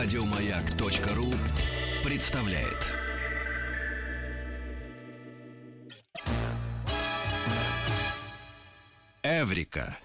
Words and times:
Радиомаяк.ру 0.00 1.34
представляет. 2.04 2.86
Эврика. 9.24 9.98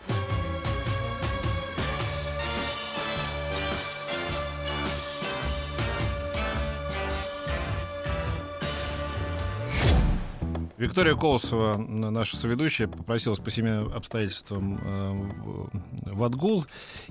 Виктория 10.83 11.15
Колосова, 11.15 11.77
наша 11.77 12.35
соведущая, 12.35 12.89
попросилась 12.89 13.39
по 13.39 13.49
семейным 13.49 13.93
обстоятельствам 13.93 14.77
э, 14.83 16.11
в, 16.11 16.23
Отгул 16.23 16.65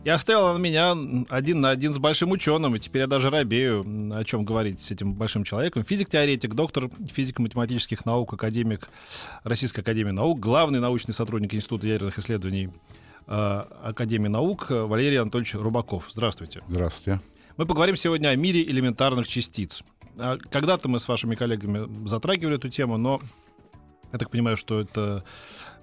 и 0.05 0.11
оставила 0.11 0.59
меня 0.59 0.95
один 1.31 1.63
на 1.63 1.71
один 1.71 1.95
с 1.95 1.99
большим 1.99 2.33
ученым. 2.33 2.77
И 2.77 2.79
теперь 2.79 3.03
я 3.03 3.07
даже 3.07 3.31
робею, 3.31 3.83
о 4.15 4.25
чем 4.25 4.45
говорить 4.45 4.83
с 4.83 4.91
этим 4.91 5.15
большим 5.15 5.45
человеком. 5.45 5.85
Физик-теоретик, 5.85 6.53
доктор 6.55 6.91
физико-математических 7.11 8.05
наук, 8.05 8.35
академик 8.35 8.91
Российской 9.43 9.81
Академии 9.81 10.11
Наук, 10.11 10.39
главный 10.39 10.79
научный 10.79 11.15
сотрудник 11.15 11.55
Института 11.55 11.87
ядерных 11.87 12.19
исследований 12.19 12.69
э, 13.27 13.33
Академии 13.33 14.29
Наук 14.29 14.67
Валерий 14.69 15.19
Анатольевич 15.19 15.55
Рубаков. 15.55 16.09
Здравствуйте. 16.11 16.61
Здравствуйте. 16.69 17.23
Мы 17.57 17.65
поговорим 17.65 17.97
сегодня 17.97 18.29
о 18.29 18.37
мире 18.37 18.63
элементарных 18.65 19.27
частиц. 19.27 19.83
А 20.19 20.37
когда-то 20.37 20.89
мы 20.89 21.01
с 21.01 21.09
вашими 21.09 21.35
коллегами 21.35 22.07
затрагивали 22.07 22.57
эту 22.57 22.69
тему, 22.69 22.99
но 22.99 23.23
я 24.13 24.19
так 24.19 24.31
понимаю, 24.31 24.57
что 24.57 24.81
это 24.81 25.25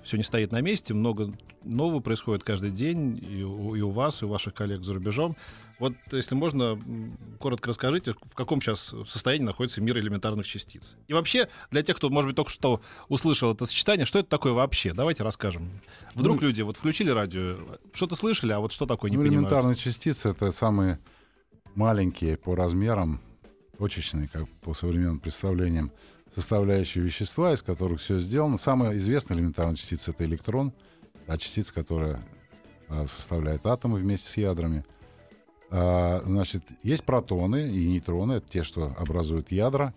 все 0.04 0.18
не 0.18 0.24
стоит 0.24 0.52
на 0.52 0.62
месте, 0.62 0.94
много 0.94 1.34
нового 1.64 2.00
происходит 2.00 2.44
каждый 2.44 2.72
день 2.72 3.20
и 3.22 3.44
у, 3.44 3.76
и 3.76 3.82
у 3.82 3.90
вас, 3.90 4.22
и 4.22 4.26
у 4.26 4.30
ваших 4.30 4.54
коллег 4.54 4.82
за 4.84 4.94
рубежом. 4.94 5.36
Вот, 5.78 5.94
если 6.12 6.36
можно, 6.36 6.80
коротко 7.40 7.70
расскажите, 7.70 8.14
в 8.14 8.36
каком 8.36 8.62
сейчас 8.62 8.94
состоянии 9.08 9.46
находится 9.46 9.82
мир 9.82 9.98
элементарных 9.98 10.46
частиц. 10.46 10.96
И 11.08 11.14
вообще, 11.14 11.48
для 11.72 11.84
тех, 11.84 11.98
кто, 11.98 12.10
может 12.10 12.30
быть, 12.30 12.36
только 12.36 12.52
что 12.52 12.82
услышал 13.08 13.54
это 13.54 13.66
сочетание, 13.66 14.06
что 14.06 14.20
это 14.20 14.30
такое 14.30 14.54
вообще? 14.54 14.94
Давайте 14.94 15.24
расскажем. 15.24 15.70
Вдруг 16.16 16.42
ну, 16.42 16.48
люди 16.48 16.62
вот 16.62 16.78
включили 16.78 17.10
радио, 17.10 17.58
что-то 17.94 18.16
слышали, 18.16 18.52
а 18.52 18.60
вот 18.60 18.74
что 18.74 18.86
такое 18.86 19.10
не 19.10 19.18
ну, 19.18 19.24
понимают. 19.24 19.48
Элементарные 19.48 19.76
частицы— 19.76 20.30
это 20.32 20.52
самые 20.52 21.00
маленькие 21.76 22.36
по 22.36 22.56
размерам, 22.56 23.22
точечные, 23.78 24.28
как 24.28 24.50
по 24.62 24.74
современным 24.74 25.20
представлениям, 25.20 25.92
составляющие 26.40 27.04
вещества, 27.04 27.54
из 27.54 27.62
которых 27.62 28.00
все 28.00 28.20
сделано. 28.20 28.58
Самая 28.58 28.98
известная 28.98 29.38
элементарная 29.38 29.76
частица— 29.76 30.12
это 30.12 30.26
электрон, 30.26 30.74
та 31.26 31.38
частица, 31.38 31.74
которая 31.74 32.22
а, 32.88 33.06
составляет 33.08 33.66
атомы 33.68 33.98
вместе 33.98 34.30
с 34.30 34.38
ядрами. 34.38 34.86
А, 35.70 36.24
значит, 36.26 36.64
есть 36.82 37.04
протоны 37.04 37.70
и 37.70 37.88
нейтроны, 37.88 38.34
это 38.34 38.50
те, 38.50 38.64
что 38.64 38.96
образуют 38.98 39.52
ядра 39.52 39.94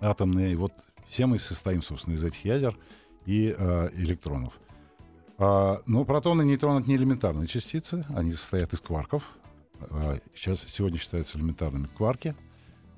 атомные. 0.00 0.52
И 0.52 0.56
вот 0.56 0.72
все 1.08 1.26
мы 1.26 1.38
состоим, 1.38 1.82
собственно, 1.82 2.14
из 2.14 2.24
этих 2.24 2.44
ядер 2.44 2.78
и 3.26 3.54
а, 3.56 3.90
электронов. 3.94 4.54
А, 5.38 5.80
но 5.86 6.04
протоны 6.04 6.42
и 6.42 6.46
нейтроны— 6.46 6.78
это 6.80 6.88
не 6.88 6.96
элементарные 6.96 7.48
частицы, 7.48 8.06
они 8.10 8.32
состоят 8.32 8.72
из 8.72 8.80
кварков. 8.80 9.24
А, 9.80 10.18
сейчас, 10.34 10.60
сегодня 10.60 10.98
считаются 10.98 11.38
элементарными 11.38 11.88
кварки— 11.88 12.34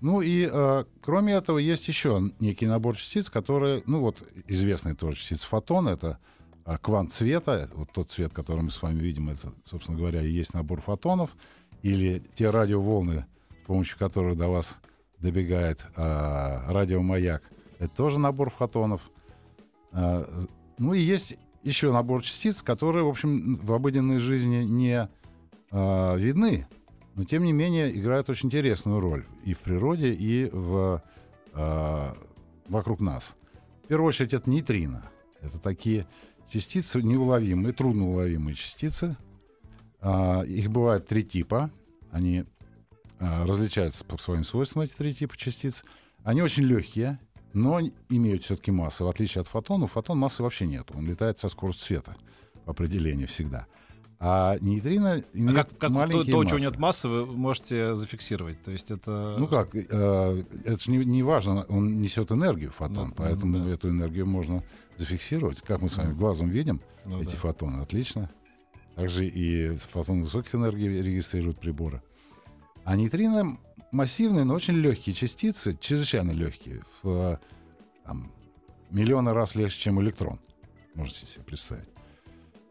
ну 0.01 0.21
и 0.21 0.49
э, 0.51 0.85
кроме 1.01 1.35
этого 1.35 1.59
есть 1.59 1.89
еще 1.89 2.31
некий 2.41 2.67
набор 2.67 2.97
частиц, 2.97 3.31
которые, 3.31 3.83
ну 3.87 4.01
вот 4.01 4.23
известные 4.47 4.95
тоже 4.95 5.17
частицы. 5.17 5.47
Фотон, 5.47 5.89
это 5.89 6.19
э, 6.65 6.77
квант 6.81 7.13
цвета, 7.13 7.69
вот 7.75 7.91
тот 7.93 8.11
цвет, 8.11 8.33
который 8.33 8.63
мы 8.63 8.71
с 8.71 8.81
вами 8.81 9.01
видим, 9.01 9.29
это, 9.29 9.53
собственно 9.65 9.99
говоря, 9.99 10.23
и 10.23 10.31
есть 10.31 10.55
набор 10.55 10.81
фотонов, 10.81 11.37
или 11.83 12.23
те 12.37 12.51
радиоволны, 12.51 13.27
с 13.63 13.67
помощью 13.67 13.99
которых 13.99 14.37
до 14.37 14.49
вас 14.49 14.77
добегает 15.19 15.85
э, 15.97 16.71
радиомаяк, 16.71 17.43
это 17.79 17.97
тоже 17.97 18.19
набор 18.19 18.51
фотонов. 18.51 19.11
Э, 19.93 20.25
ну 20.79 20.95
и 20.95 21.01
есть 21.01 21.37
еще 21.65 21.93
набор 21.93 22.23
частиц, 22.23 22.63
которые, 22.63 23.05
в 23.05 23.09
общем, 23.09 23.57
в 23.57 23.73
обыденной 23.73 24.19
жизни 24.19 24.63
не 24.63 25.09
э, 25.71 26.19
видны, 26.19 26.67
но 27.19 27.25
тем 27.25 27.43
не 27.43 27.53
менее 27.53 27.91
играют 27.99 28.31
очень 28.31 28.47
интересную 28.47 29.01
роль 29.01 29.27
и 29.45 29.53
в 29.53 29.59
природе, 29.59 30.15
и 30.15 30.49
в, 30.53 31.03
э, 31.53 32.15
вокруг 32.69 33.01
нас. 33.01 33.35
В 33.83 33.89
первую 33.89 34.07
очередь 34.07 34.35
это 34.35 34.49
нейтрино. 34.49 35.03
Это 35.41 35.59
такие 35.59 36.07
частицы 36.49 37.03
неуловимые, 37.03 37.73
трудноуловимые 37.73 38.55
частицы. 38.55 39.17
Э, 40.01 40.47
их 40.47 40.71
бывает 40.71 41.09
три 41.09 41.25
типа. 41.25 41.73
Они 42.13 42.45
э, 43.19 43.45
различаются 43.45 44.05
по 44.05 44.17
своим 44.17 44.45
свойствам, 44.45 44.85
эти 44.85 44.93
три 44.93 45.13
типа 45.13 45.37
частиц. 45.37 45.85
Они 46.23 46.41
очень 46.41 46.63
легкие, 46.63 47.19
но 47.53 47.81
имеют 48.09 48.45
все-таки 48.45 48.71
массу. 48.71 49.05
В 49.05 49.09
отличие 49.09 49.43
от 49.43 49.49
фотона, 49.49 49.89
фотон 49.89 50.19
массы 50.19 50.45
вообще 50.45 50.69
нет. 50.69 50.93
Он 50.95 51.05
летает 51.05 51.41
со 51.41 51.49
скоростью 51.49 51.85
света 51.85 52.15
по 52.65 52.71
определению 52.71 53.27
всегда. 53.27 53.67
А 54.21 54.59
нейтрино 54.61 55.23
имеет 55.33 55.59
а 55.59 55.65
как, 55.65 55.79
как 55.79 55.91
маленькие 55.91 56.33
то, 56.33 56.43
то, 56.43 56.49
чего 56.49 56.59
нет 56.59 56.77
массы, 56.77 57.09
вы 57.09 57.25
можете 57.25 57.95
зафиксировать. 57.95 58.61
То 58.63 58.73
есть 58.73 58.91
это... 58.91 59.37
Ну 59.39 59.47
как, 59.47 59.75
э, 59.75 60.45
это 60.65 60.83
же 60.83 60.91
не, 60.91 61.05
не 61.05 61.23
важно, 61.23 61.65
он 61.69 62.01
несет 62.01 62.33
энергию, 62.33 62.73
фотон, 62.73 63.09
ну, 63.09 63.15
поэтому 63.17 63.65
да. 63.65 63.71
эту 63.71 63.91
энергию 63.91 64.27
можно 64.27 64.65
зафиксировать. 64.97 65.61
Как 65.61 65.83
мы 65.83 65.89
с 65.89 65.97
вами 65.97 66.15
глазом 66.15 66.49
видим 66.49 66.81
ну, 67.05 67.23
эти 67.23 67.33
да. 67.33 67.37
фотоны, 67.37 67.81
отлично. 67.81 68.29
Также 68.97 69.29
и 69.29 69.77
фотоны 69.77 70.23
высоких 70.23 70.53
энергий 70.53 71.01
регистрируют 71.01 71.61
приборы. 71.61 72.03
А 72.83 72.97
нейтрино 72.97 73.57
массивные, 73.93 74.45
но 74.45 74.55
очень 74.55 74.75
легкие 74.75 75.15
частицы, 75.15 75.79
чрезвычайно 75.81 76.33
легкие, 76.33 76.83
в 77.03 77.39
там, 78.05 78.33
миллионы 78.91 79.33
раз 79.33 79.55
легче, 79.55 79.79
чем 79.79 80.01
электрон. 80.01 80.41
Можете 80.95 81.27
себе 81.27 81.45
представить. 81.45 81.98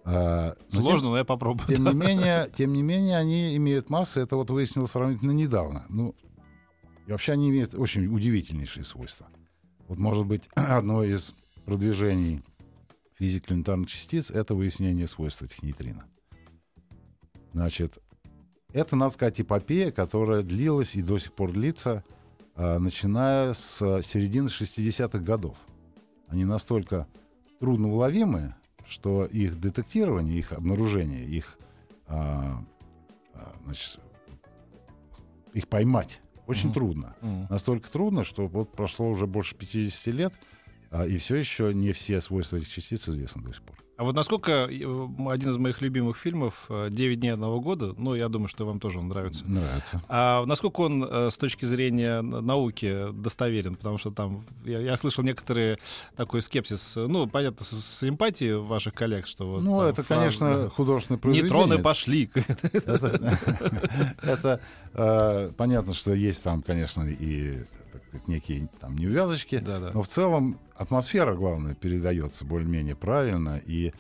А, 0.09 0.55
но 0.71 0.79
Сложно, 0.79 0.99
тем, 0.99 1.09
но 1.09 1.17
я 1.17 1.25
попробую. 1.25 1.67
Тем 1.67 1.83
не, 1.83 1.93
менее, 1.93 2.49
тем 2.55 2.71
не 2.71 2.81
менее, 2.81 3.17
они 3.17 3.57
имеют 3.57 3.89
массу, 3.89 4.21
это 4.21 4.37
вот 4.37 4.49
выяснилось 4.49 4.91
сравнительно 4.91 5.31
недавно. 5.31 5.85
Ну, 5.89 6.15
и 7.05 7.11
вообще 7.11 7.33
они 7.33 7.49
имеют 7.49 7.75
очень 7.75 8.07
удивительнейшие 8.07 8.85
свойства. 8.85 9.27
Вот, 9.89 9.97
может 9.97 10.25
быть, 10.25 10.47
одно 10.55 11.03
из 11.03 11.35
продвижений 11.65 12.41
физики 13.19 13.49
элементарных 13.49 13.89
частиц— 13.89 14.31
это 14.31 14.55
выяснение 14.55 15.07
свойств 15.07 15.41
этих 15.41 15.61
нейтрино. 15.61 16.05
Значит, 17.51 17.97
это, 18.71 18.95
надо 18.95 19.13
сказать, 19.13 19.41
эпопея, 19.41 19.91
которая 19.91 20.41
длилась 20.41 20.95
и 20.95 21.01
до 21.01 21.17
сих 21.17 21.33
пор 21.33 21.51
длится, 21.51 22.05
а, 22.55 22.79
начиная 22.79 23.51
с 23.51 23.79
середины 24.03 24.47
60-х 24.47 25.19
годов. 25.19 25.57
Они 26.29 26.45
настолько 26.45 27.07
трудноуловимые, 27.59 28.55
что 28.89 29.25
их 29.25 29.59
детектирование, 29.59 30.37
их 30.39 30.51
обнаружение, 30.53 31.25
их, 31.25 31.57
а, 32.07 32.63
а, 33.33 33.55
значит, 33.65 33.99
их 35.53 35.67
поймать 35.67 36.21
очень 36.45 36.69
mm-hmm. 36.69 36.73
трудно. 36.73 37.15
Mm-hmm. 37.21 37.45
Настолько 37.49 37.89
трудно, 37.91 38.23
что 38.23 38.47
вот 38.47 38.71
прошло 38.71 39.09
уже 39.09 39.27
больше 39.27 39.55
50 39.55 40.13
лет, 40.13 40.33
а, 40.89 41.05
и 41.05 41.17
все 41.17 41.35
еще 41.35 41.73
не 41.73 41.91
все 41.91 42.21
свойства 42.21 42.57
этих 42.57 42.69
частиц 42.69 43.07
известны 43.09 43.43
до 43.43 43.53
сих 43.53 43.63
пор. 43.63 43.77
А 43.97 44.03
вот 44.03 44.15
насколько 44.15 44.51
э, 44.51 44.65
один 44.69 45.49
из 45.49 45.57
моих 45.57 45.81
любимых 45.81 46.17
фильмов 46.17 46.69
«Девять 46.89 47.19
дней 47.19 47.31
одного 47.31 47.59
года», 47.59 47.93
ну, 47.97 48.13
я 48.15 48.29
думаю, 48.29 48.47
что 48.47 48.65
вам 48.65 48.79
тоже 48.79 48.99
он 48.99 49.07
нравится. 49.07 49.43
Нравится. 49.47 50.03
А 50.07 50.45
насколько 50.45 50.81
он 50.81 51.03
э, 51.03 51.29
с 51.31 51.37
точки 51.37 51.65
зрения 51.65 52.21
науки 52.21 53.11
достоверен? 53.11 53.75
Потому 53.75 53.97
что 53.97 54.11
там, 54.11 54.45
я, 54.65 54.79
я 54.79 54.97
слышал 54.97 55.23
некоторые 55.23 55.79
такой 56.15 56.43
скепсис, 56.43 56.93
ну, 56.95 57.27
понятно, 57.27 57.65
с, 57.65 57.69
с 57.69 58.07
эмпатией 58.07 58.55
ваших 58.55 58.93
коллег, 58.93 59.25
что 59.25 59.47
вот... 59.47 59.63
Ну, 59.63 59.81
это, 59.81 60.03
фраза, 60.03 60.21
конечно, 60.21 60.69
художественное 60.69 61.19
произведение. 61.19 61.51
Нейтроны 61.51 61.81
пошли. 61.81 62.29
Это 64.21 64.61
э, 64.93 65.51
понятно, 65.57 65.93
что 65.93 66.13
есть 66.13 66.43
там, 66.43 66.61
конечно, 66.61 67.03
и 67.03 67.63
некие 68.27 68.69
там 68.79 68.97
неувязочки, 68.97 69.55
но 69.93 70.01
в 70.01 70.07
целом 70.07 70.59
атмосфера, 70.75 71.35
главное, 71.35 71.75
передается 71.75 72.45
более-менее 72.45 72.95
правильно. 72.95 73.61
И, 73.65 73.93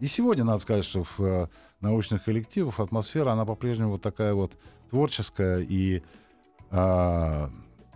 и 0.00 0.06
сегодня, 0.06 0.44
надо 0.44 0.60
сказать, 0.60 0.84
что 0.84 1.04
в 1.04 1.20
э, 1.20 1.48
научных 1.80 2.24
коллективах 2.24 2.80
атмосфера, 2.80 3.30
она 3.30 3.44
по-прежнему 3.44 3.92
вот 3.92 4.02
такая 4.02 4.34
вот 4.34 4.52
творческая 4.90 5.60
и 5.60 6.02
э, 6.70 7.48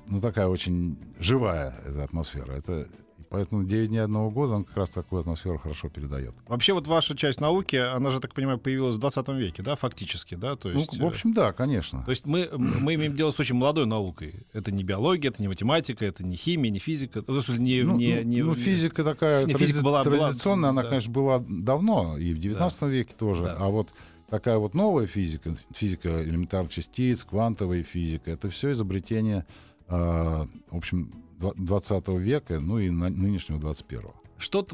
ну, 0.07 0.21
такая 0.21 0.47
очень 0.47 0.99
живая 1.19 1.75
эта 1.85 2.05
атмосфера. 2.05 2.53
Это 2.53 2.89
Поэтому 3.35 3.65
9 3.65 3.89
дней 3.89 3.99
одного 3.99 4.31
года 4.31 4.53
он 4.53 4.65
как 4.65 4.77
раз 4.77 4.91
такую 4.91 5.19
атмосферу 5.19 5.59
хорошо 5.59 5.89
передает. 5.89 6.37
Вообще 6.47 6.73
вот 6.73 6.87
ваша 6.87 7.17
часть 7.17 7.41
науки, 7.41 7.75
она 7.75 8.11
же, 8.11 8.21
так 8.21 8.33
понимаю, 8.33 8.59
появилась 8.59 8.95
в 8.95 8.99
20 8.99 9.29
веке, 9.31 9.61
да, 9.61 9.75
фактически, 9.75 10.37
да? 10.37 10.55
То 10.55 10.69
ну, 10.69 10.79
есть, 10.79 10.97
ну, 10.97 11.07
в 11.07 11.09
общем, 11.09 11.33
да, 11.33 11.53
конечно. 11.53 12.05
То 12.05 12.11
есть 12.11 12.27
мы, 12.27 12.49
мы 12.57 12.95
имеем 12.95 13.17
дело 13.17 13.33
с 13.33 13.41
очень 13.41 13.57
молодой 13.57 13.87
наукой. 13.87 14.47
Это 14.53 14.71
не 14.71 14.85
биология, 14.85 15.33
это 15.33 15.43
не 15.43 15.49
математика, 15.49 16.05
это 16.05 16.25
не 16.25 16.37
химия, 16.37 16.71
не 16.71 16.79
физика. 16.79 17.25
Ну, 17.27 17.43
не, 17.57 17.83
ну, 17.83 17.97
не, 17.97 18.23
не, 18.23 18.43
ну, 18.45 18.55
физика 18.55 19.03
такая 19.03 19.45
не, 19.47 19.55
физика 19.55 19.83
была, 19.83 20.05
традиционная, 20.05 20.71
была, 20.71 20.71
она, 20.71 20.83
да. 20.83 20.89
конечно, 20.91 21.13
была 21.13 21.45
давно, 21.49 22.17
и 22.17 22.35
в 22.35 22.39
19 22.39 22.81
да. 22.81 22.87
веке 22.87 23.15
тоже. 23.19 23.43
Да. 23.43 23.57
А 23.59 23.69
вот 23.69 23.89
такая 24.31 24.59
вот 24.59 24.75
новая 24.75 25.09
физика, 25.09 25.57
физика 25.75 26.23
элементарных 26.23 26.71
частиц, 26.71 27.25
квантовая 27.25 27.83
физика, 27.83 28.31
это 28.31 28.49
все 28.51 28.71
изобретение, 28.71 29.39
э, 29.39 29.74
в 29.89 30.49
общем, 30.71 31.11
20 31.39 32.09
века, 32.09 32.61
ну 32.61 32.79
и 32.79 32.91
нынешнего 32.91 33.59
21-го. 33.59 34.15
Что, 34.37 34.67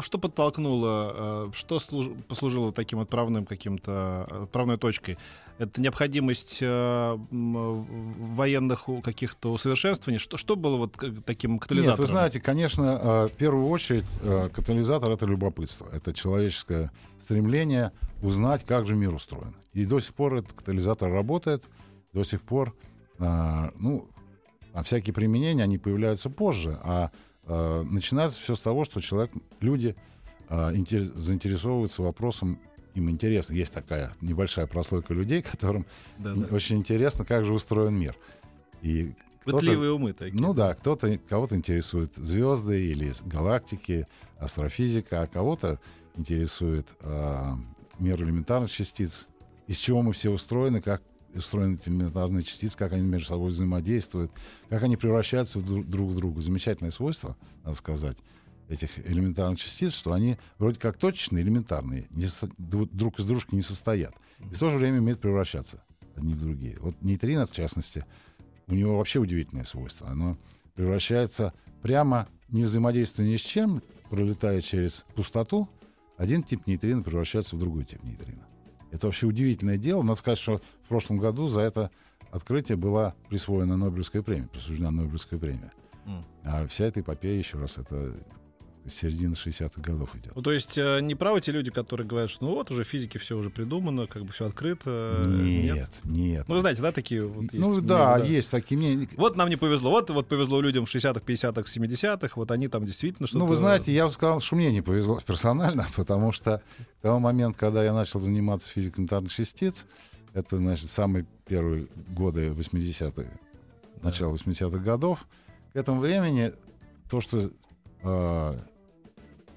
что 0.00 0.18
подтолкнуло, 0.18 1.48
э, 1.48 1.50
что 1.54 1.80
послужило 2.28 2.72
таким 2.72 3.00
отправным 3.00 3.46
каким-то 3.46 4.24
отправной 4.44 4.78
точкой? 4.78 5.18
Это 5.58 5.82
необходимость 5.82 6.58
э, 6.60 7.18
военных 7.30 8.86
каких-то 9.02 9.52
усовершенствований? 9.52 10.18
Что, 10.18 10.36
что 10.36 10.54
было 10.54 10.76
вот 10.76 10.96
таким 11.26 11.58
катализатором? 11.58 11.98
Нет, 11.98 12.08
вы 12.08 12.12
знаете, 12.12 12.40
конечно, 12.40 13.00
э, 13.02 13.28
в 13.28 13.32
первую 13.32 13.66
очередь 13.66 14.04
катализатор— 14.54 15.10
это 15.12 15.26
любопытство. 15.26 15.88
Это 15.92 16.14
человеческое 16.14 16.92
стремление 17.20 17.92
узнать, 18.22 18.64
как 18.64 18.86
же 18.86 18.94
мир 18.94 19.14
устроен. 19.14 19.54
И 19.74 19.84
до 19.84 19.98
сих 20.00 20.14
пор 20.14 20.36
этот 20.36 20.52
катализатор 20.52 21.12
работает, 21.12 21.64
до 22.14 22.24
сих 22.24 22.40
пор, 22.40 22.74
ну, 23.18 24.08
а 24.72 24.82
всякие 24.82 25.14
применения, 25.14 25.62
они 25.62 25.78
появляются 25.78 26.30
позже, 26.30 26.78
а 26.82 27.10
э, 27.46 27.82
начинается 27.88 28.40
все 28.40 28.54
с 28.54 28.60
того, 28.60 28.84
что 28.84 29.00
человек, 29.00 29.32
люди 29.60 29.96
э, 30.48 30.74
интерес, 30.74 31.08
заинтересовываются 31.14 32.02
вопросом, 32.02 32.58
им 32.94 33.10
интересно. 33.10 33.54
Есть 33.54 33.72
такая 33.72 34.12
небольшая 34.20 34.66
прослойка 34.66 35.14
людей, 35.14 35.42
которым 35.50 35.86
да, 36.18 36.34
да. 36.34 36.54
очень 36.54 36.76
интересно, 36.76 37.24
как 37.24 37.44
же 37.44 37.52
устроен 37.52 37.94
мир. 37.94 38.16
И 38.82 39.14
Пытливые 39.44 39.92
умы 39.92 40.12
такие. 40.12 40.40
Ну 40.40 40.52
да, 40.52 40.74
кто-то, 40.74 41.18
кого-то 41.28 41.56
интересует 41.56 42.14
звезды 42.16 42.84
или 42.84 43.12
галактики, 43.24 44.06
астрофизика, 44.38 45.22
а 45.22 45.26
кого-то 45.26 45.80
интересует 46.16 46.86
э, 47.00 47.52
мир 47.98 48.22
элементарных 48.22 48.70
частиц, 48.70 49.26
из 49.66 49.76
чего 49.76 50.02
мы 50.02 50.12
все 50.12 50.30
устроены, 50.30 50.82
как 50.82 51.02
устроены 51.34 51.74
эти 51.74 51.88
элементарные 51.88 52.42
частицы, 52.42 52.76
как 52.76 52.92
они 52.92 53.06
между 53.06 53.28
собой 53.28 53.50
взаимодействуют, 53.50 54.32
как 54.68 54.82
они 54.82 54.96
превращаются 54.96 55.60
друг 55.60 56.10
в 56.10 56.14
друга. 56.14 56.40
Замечательное 56.40 56.90
свойство, 56.90 57.36
надо 57.64 57.76
сказать, 57.76 58.16
этих 58.68 58.98
элементарных 58.98 59.58
частиц, 59.58 59.92
что 59.94 60.12
они 60.12 60.36
вроде 60.58 60.78
как 60.78 60.98
точечные, 60.98 61.42
элементарные, 61.42 62.06
не 62.10 62.26
со, 62.26 62.48
друг 62.58 63.18
из 63.18 63.24
дружки 63.24 63.54
не 63.54 63.62
состоят. 63.62 64.14
И 64.38 64.54
в 64.54 64.58
то 64.58 64.70
же 64.70 64.78
время 64.78 64.98
умеют 64.98 65.20
превращаться 65.20 65.82
одни 66.16 66.34
в 66.34 66.40
другие. 66.40 66.78
Вот 66.80 67.00
нейтрино, 67.00 67.46
в 67.46 67.52
частности, 67.52 68.04
у 68.66 68.74
него 68.74 68.98
вообще 68.98 69.18
удивительное 69.18 69.64
свойство. 69.64 70.08
Оно 70.08 70.36
превращается 70.74 71.54
прямо, 71.82 72.28
не 72.48 72.64
взаимодействуя 72.64 73.26
ни 73.26 73.36
с 73.36 73.40
чем, 73.40 73.82
пролетая 74.10 74.60
через 74.60 75.04
пустоту, 75.14 75.68
один 76.16 76.42
тип 76.42 76.66
нейтрино 76.66 77.02
превращается 77.02 77.56
в 77.56 77.58
другой 77.58 77.84
тип 77.84 78.02
нейтрино. 78.02 78.46
Это 78.90 79.06
вообще 79.06 79.26
удивительное 79.26 79.78
дело. 79.78 80.02
Надо 80.02 80.18
сказать, 80.18 80.38
что 80.38 80.60
в 80.88 80.90
прошлом 80.90 81.18
году 81.18 81.48
за 81.48 81.60
это 81.60 81.90
открытие 82.30 82.76
была 82.76 83.14
присвоена 83.28 83.76
Нобелевская 83.76 84.22
премия, 84.22 84.48
присуждена 84.48 84.90
Нобелевская 84.90 85.38
премия. 85.38 85.70
Mm. 86.06 86.24
А 86.44 86.66
вся 86.66 86.86
эта 86.86 87.00
эпопея, 87.00 87.36
еще 87.38 87.58
раз, 87.58 87.76
это 87.76 88.14
с 88.86 88.94
середины 88.94 89.34
60-х 89.34 89.82
годов 89.82 90.16
идет. 90.16 90.34
Ну, 90.34 90.40
то 90.40 90.50
есть 90.50 90.78
э, 90.78 91.00
не 91.02 91.14
правы 91.14 91.42
те 91.42 91.52
люди, 91.52 91.70
которые 91.70 92.06
говорят, 92.06 92.30
что 92.30 92.46
ну 92.46 92.54
вот 92.54 92.70
уже 92.70 92.84
физики 92.84 93.18
все 93.18 93.36
уже 93.36 93.50
придумано, 93.50 94.06
как 94.06 94.24
бы 94.24 94.32
все 94.32 94.46
открыто. 94.46 95.24
Нет, 95.26 95.74
нет. 95.74 95.90
нет. 96.04 96.48
Ну, 96.48 96.54
вы 96.54 96.60
знаете, 96.62 96.80
да, 96.80 96.90
такие 96.90 97.26
вот 97.26 97.52
есть. 97.52 97.54
Ну, 97.54 97.82
да, 97.82 98.14
мнения, 98.14 98.28
да, 98.28 98.34
есть 98.36 98.50
такие 98.50 98.78
мнения. 98.78 99.08
Вот 99.18 99.36
нам 99.36 99.50
не 99.50 99.56
повезло. 99.56 99.90
Вот, 99.90 100.08
вот 100.08 100.28
повезло 100.28 100.62
людям 100.62 100.86
в 100.86 100.94
60-х, 100.94 101.20
50-х, 101.20 101.60
70-х. 101.60 102.32
Вот 102.36 102.50
они 102.50 102.68
там 102.68 102.86
действительно 102.86 103.26
что-то... 103.26 103.40
Ну, 103.40 103.46
вы 103.46 103.56
знаете, 103.56 103.92
я 103.92 104.06
бы 104.06 104.12
сказал, 104.12 104.40
что 104.40 104.56
мне 104.56 104.72
не 104.72 104.80
повезло 104.80 105.20
персонально, 105.26 105.86
потому 105.94 106.32
что 106.32 106.62
к 107.00 107.02
тому 107.02 107.18
моменту, 107.18 107.58
когда 107.58 107.84
я 107.84 107.92
начал 107.92 108.20
заниматься 108.20 108.70
физикой 108.70 109.00
элементарных 109.00 109.32
частиц, 109.32 109.86
это, 110.34 110.56
значит, 110.56 110.90
самые 110.90 111.26
первые 111.46 111.88
годы 112.08 112.48
80-х, 112.48 113.28
начало 114.02 114.34
80-х 114.34 114.78
годов, 114.78 115.26
к 115.72 115.76
этому 115.76 116.00
времени 116.00 116.52
то, 117.10 117.20
что 117.20 117.50
э, 118.02 118.58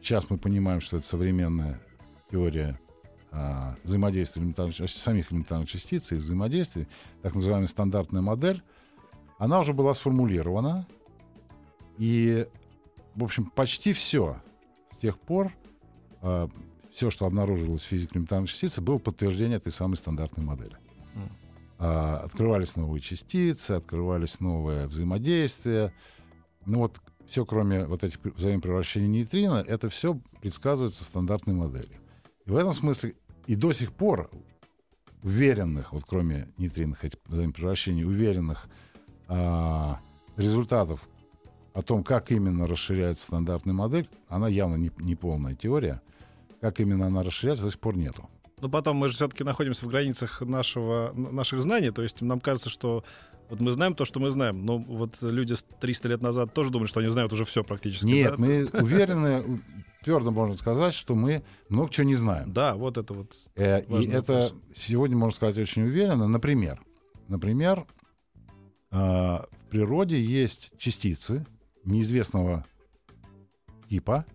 Сейчас 0.02 0.28
мы 0.32 0.40
понимаем, 0.40 0.82
что 0.82 0.98
это 0.98 1.06
современная 1.06 1.80
теория 2.32 2.80
а, 3.32 3.76
взаимодействия 3.84 4.42
элементарных, 4.42 4.90
самих 4.90 5.32
элементарных 5.32 5.70
частиц 5.70 6.12
и 6.12 6.16
взаимодействий, 6.16 6.88
так 7.22 7.36
называемая 7.36 7.68
стандартная 7.68 8.22
модель, 8.22 8.64
она 9.38 9.60
уже 9.60 9.74
была 9.74 9.94
сформулирована. 9.94 10.88
И, 12.00 12.48
в 13.14 13.24
общем, 13.24 13.46
почти 13.46 13.94
все 13.94 14.42
с 14.96 14.98
тех 14.98 15.20
пор, 15.20 15.52
а, 16.24 16.50
все, 16.94 17.10
что 17.10 17.26
обнаружилось 17.26 17.82
в 17.82 17.86
физике 17.86 18.16
элементарных 18.16 18.50
частиц, 18.50 18.80
было 18.80 18.98
подтверждение 18.98 19.58
этой 19.58 19.72
самой 19.72 19.96
стандартной 19.96 20.44
модели. 20.44 20.76
А, 21.84 22.22
открывались 22.26 22.76
новые 22.76 23.02
частицы, 23.02 23.72
открывались 23.72 24.40
новые 24.40 24.86
взаимодействия. 24.88 25.94
Ну 26.66 26.80
вот 26.80 27.02
все, 27.28 27.44
кроме 27.44 27.86
вот 27.86 28.04
этих 28.04 28.20
взаимопревращений 28.24 29.08
нейтрино, 29.08 29.64
это 29.68 29.90
все 29.90 30.20
предсказывается 30.42 31.04
стандартной 31.04 31.56
моделью. 31.56 31.98
И 32.46 32.52
в 32.52 32.56
этом 32.56 32.74
смысле 32.74 33.16
и 33.48 33.56
до 33.56 33.72
сих 33.72 33.94
пор 33.94 34.30
уверенных, 35.24 35.94
вот 35.94 36.04
кроме 36.08 36.50
нейтриных 36.58 37.04
этих 37.04 37.20
взаимопревращений, 37.26 38.04
уверенных 38.06 38.68
а, 39.28 40.02
результатов 40.38 41.08
о 41.74 41.82
том, 41.82 42.04
как 42.04 42.32
именно 42.32 42.68
расширяется 42.68 43.24
стандартная 43.24 43.74
модель, 43.74 44.08
она 44.28 44.48
явно 44.48 44.76
не, 44.76 44.92
не 45.00 45.16
полная 45.16 45.56
теория. 45.56 46.02
Как 46.62 46.80
именно 46.80 47.08
она 47.08 47.24
расширяется, 47.24 47.66
до 47.66 47.72
сих 47.72 47.80
пор 47.80 47.98
нету. 47.98 48.30
Но 48.62 48.70
потом 48.70 48.98
мы 48.98 49.10
же 49.10 49.16
все-таки 49.16 49.44
находимся 49.44 49.86
в 49.86 49.90
границах 49.90 50.42
нашего, 50.42 51.12
наших 51.16 51.62
знаний, 51.62 51.90
то 51.90 52.04
есть 52.04 52.22
нам 52.22 52.40
кажется, 52.40 52.70
что 52.70 53.04
вот 53.50 53.60
мы 53.60 53.72
знаем 53.72 53.96
то, 53.96 54.06
что 54.06 54.20
мы 54.20 54.32
знаем, 54.32 54.66
но 54.66 54.78
вот 54.78 55.18
люди 55.22 55.56
300 55.80 56.08
лет 56.08 56.22
назад 56.22 56.54
тоже 56.54 56.70
думали, 56.70 56.88
что 56.88 57.00
они 57.00 57.10
знают 57.10 57.34
уже 57.34 57.44
все 57.44 57.64
практически. 57.64 58.06
Нет, 58.06 58.32
да? 58.32 58.38
мы 58.38 58.66
уверены, 58.74 59.62
твердо 60.04 60.32
можно 60.32 60.56
сказать, 60.56 60.94
что 60.94 61.16
мы 61.16 61.44
много 61.68 61.92
чего 61.92 62.06
не 62.06 62.16
знаем. 62.16 62.54
Да, 62.54 62.76
вот 62.76 62.98
это 62.98 63.14
вот. 63.14 63.34
Э, 63.56 63.82
и 63.82 64.08
это 64.10 64.52
сегодня 64.76 65.18
можно 65.18 65.36
сказать 65.36 65.58
очень 65.58 65.84
уверенно. 65.84 66.28
Например, 66.28 66.80
например, 67.28 67.86
э, 68.92 68.96
в 68.96 69.66
природе 69.70 70.22
есть 70.24 70.72
частицы 70.78 71.46
неизвестного 71.84 72.64
типа, 73.90 74.26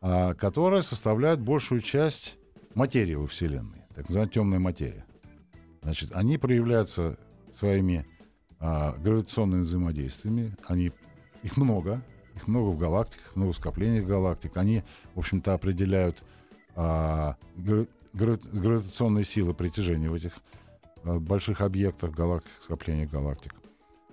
э, 0.00 0.34
которые 0.34 0.82
составляют 0.82 1.40
большую 1.40 1.80
часть 1.80 2.36
материи 2.74 3.14
во 3.14 3.26
Вселенной, 3.26 3.84
так 3.94 4.08
называемая 4.08 4.32
темная 4.32 4.58
материя. 4.58 5.04
Значит, 5.82 6.10
они 6.12 6.38
проявляются 6.38 7.18
своими 7.58 8.06
а, 8.60 8.92
гравитационными 8.98 9.62
взаимодействиями. 9.62 10.56
Они, 10.66 10.92
их 11.42 11.56
много, 11.56 12.02
их 12.34 12.48
много 12.48 12.70
в 12.70 12.78
галактиках, 12.78 13.36
много 13.36 13.52
скоплений 13.52 14.00
галактик. 14.00 14.56
Они, 14.56 14.82
в 15.14 15.20
общем-то, 15.20 15.54
определяют 15.54 16.22
а, 16.74 17.36
гравитационные 18.12 19.24
силы 19.24 19.54
притяжения 19.54 20.10
в 20.10 20.14
этих 20.14 20.32
а, 21.04 21.18
больших 21.18 21.60
объектах, 21.60 22.10
галактик, 22.10 22.50
скоплениях 22.62 23.10
галактик. 23.10 23.54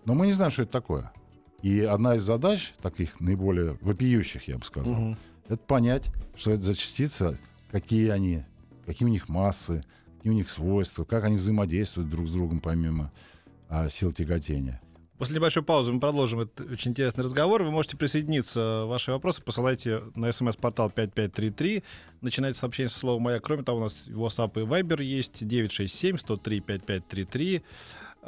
Но 0.05 0.13
мы 0.13 0.27
не 0.27 0.31
знаем, 0.31 0.51
что 0.51 0.63
это 0.63 0.71
такое. 0.71 1.11
И 1.61 1.79
одна 1.79 2.15
из 2.15 2.21
задач, 2.21 2.73
таких 2.81 3.19
наиболее 3.19 3.77
вопиющих, 3.81 4.47
я 4.47 4.59
бы 4.59 4.65
сказал, 4.65 4.93
угу. 4.93 5.17
Это 5.47 5.57
понять, 5.57 6.11
что 6.35 6.51
это 6.51 6.63
за 6.63 6.75
частицы, 6.75 7.37
какие 7.71 8.09
они, 8.09 8.43
какие 8.85 9.07
у 9.07 9.11
них 9.11 9.29
массы, 9.29 9.83
какие 10.17 10.31
у 10.31 10.35
них 10.35 10.49
свойства, 10.49 11.03
как 11.03 11.23
они 11.23 11.37
взаимодействуют 11.37 12.09
друг 12.09 12.27
с 12.27 12.31
другом 12.31 12.59
помимо 12.59 13.11
а, 13.69 13.89
сил 13.89 14.11
тяготения. 14.11 14.81
После 15.17 15.35
небольшой 15.35 15.63
паузы 15.63 15.93
мы 15.93 16.01
продолжим 16.01 16.41
этот 16.41 16.69
очень 16.69 16.91
интересный 16.91 17.23
разговор. 17.23 17.63
Вы 17.63 17.71
можете 17.71 17.95
присоединиться. 17.95 18.83
Ваши 18.85 19.11
вопросы 19.11 19.41
посылайте 19.41 20.01
на 20.13 20.29
смс-портал 20.29 20.89
5533. 20.89 21.83
Начинайте 22.19 22.59
сообщение 22.59 22.89
со 22.89 22.99
слова 22.99 23.17
«Моя». 23.21 23.39
Кроме 23.39 23.63
того, 23.63 23.79
у 23.79 23.83
нас 23.83 24.07
WhatsApp 24.09 24.61
и 24.61 24.65
Viber 24.65 25.01
есть 25.01 25.47
967 25.47 26.17
103 26.17 26.59
5533. 26.59 27.63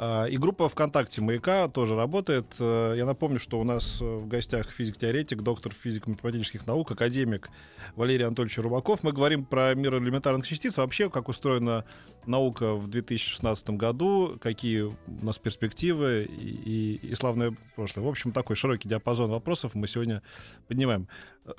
А, 0.00 0.26
и 0.26 0.36
группа 0.36 0.68
ВКонтакте 0.68 1.20
«Маяка» 1.20 1.66
тоже 1.66 1.96
работает. 1.96 2.46
Э, 2.60 2.94
я 2.96 3.04
напомню, 3.04 3.40
что 3.40 3.58
у 3.58 3.64
нас 3.64 4.00
э, 4.00 4.04
в 4.04 4.28
гостях 4.28 4.70
физик-теоретик, 4.70 5.42
доктор 5.42 5.72
физико-математических 5.72 6.68
наук, 6.68 6.92
академик 6.92 7.50
Валерий 7.96 8.24
Анатольевич 8.24 8.58
Рубаков. 8.58 9.02
Мы 9.02 9.12
говорим 9.12 9.44
про 9.44 9.74
мир 9.74 9.96
элементарных 9.96 10.46
частиц, 10.46 10.76
вообще, 10.76 11.10
как 11.10 11.28
устроена 11.28 11.84
наука 12.28 12.74
в 12.74 12.88
2016 12.88 13.70
году, 13.70 14.38
какие 14.40 14.82
у 14.82 14.96
нас 15.22 15.38
перспективы 15.38 16.24
и, 16.24 16.98
и, 17.02 17.06
и 17.08 17.14
славное 17.14 17.54
прошлое. 17.74 18.04
В 18.04 18.08
общем, 18.08 18.32
такой 18.32 18.56
широкий 18.56 18.88
диапазон 18.88 19.30
вопросов 19.30 19.74
мы 19.74 19.86
сегодня 19.88 20.22
поднимаем. 20.68 21.08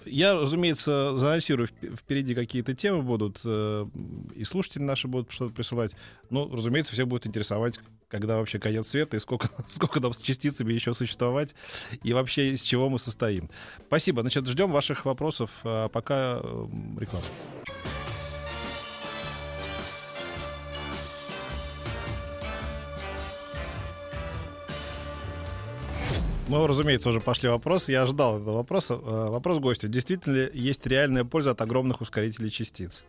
Я, 0.05 0.35
разумеется, 0.35 1.17
заанонсирую, 1.17 1.67
впереди 1.67 2.35
какие-то 2.35 2.75
темы 2.75 3.01
будут, 3.01 3.39
э, 3.43 3.87
и 4.35 4.43
слушатели 4.43 4.83
наши 4.83 5.07
будут 5.07 5.31
что-то 5.31 5.53
присылать. 5.53 5.95
Ну, 6.29 6.53
разумеется, 6.53 6.93
все 6.93 7.05
будет 7.05 7.25
интересовать, 7.25 7.79
когда 8.07 8.37
вообще 8.37 8.59
конец 8.59 8.87
света, 8.87 9.17
и 9.17 9.19
сколько, 9.19 9.49
сколько 9.67 9.99
там 9.99 10.13
с 10.13 10.21
частицами 10.21 10.73
еще 10.73 10.93
существовать, 10.93 11.55
и 12.03 12.13
вообще 12.13 12.51
из 12.51 12.61
чего 12.61 12.89
мы 12.89 12.99
состоим. 12.99 13.49
Спасибо. 13.87 14.21
Значит, 14.21 14.47
ждем 14.47 14.71
ваших 14.71 15.05
вопросов. 15.05 15.61
А 15.63 15.87
пока 15.87 16.39
э, 16.43 16.67
реклама. 16.99 17.25
Ну, 26.49 26.65
разумеется, 26.65 27.09
уже 27.09 27.19
пошли 27.19 27.47
вопросы. 27.47 27.91
Я 27.91 28.07
ждал 28.07 28.39
этого 28.39 28.55
вопроса. 28.57 28.95
Э, 28.95 29.27
вопрос 29.29 29.59
гостю. 29.59 29.87
Действительно 29.87 30.33
ли 30.33 30.49
есть 30.53 30.85
реальная 30.87 31.23
польза 31.23 31.51
от 31.51 31.61
огромных 31.61 32.01
ускорителей 32.01 32.49
частиц? 32.49 33.03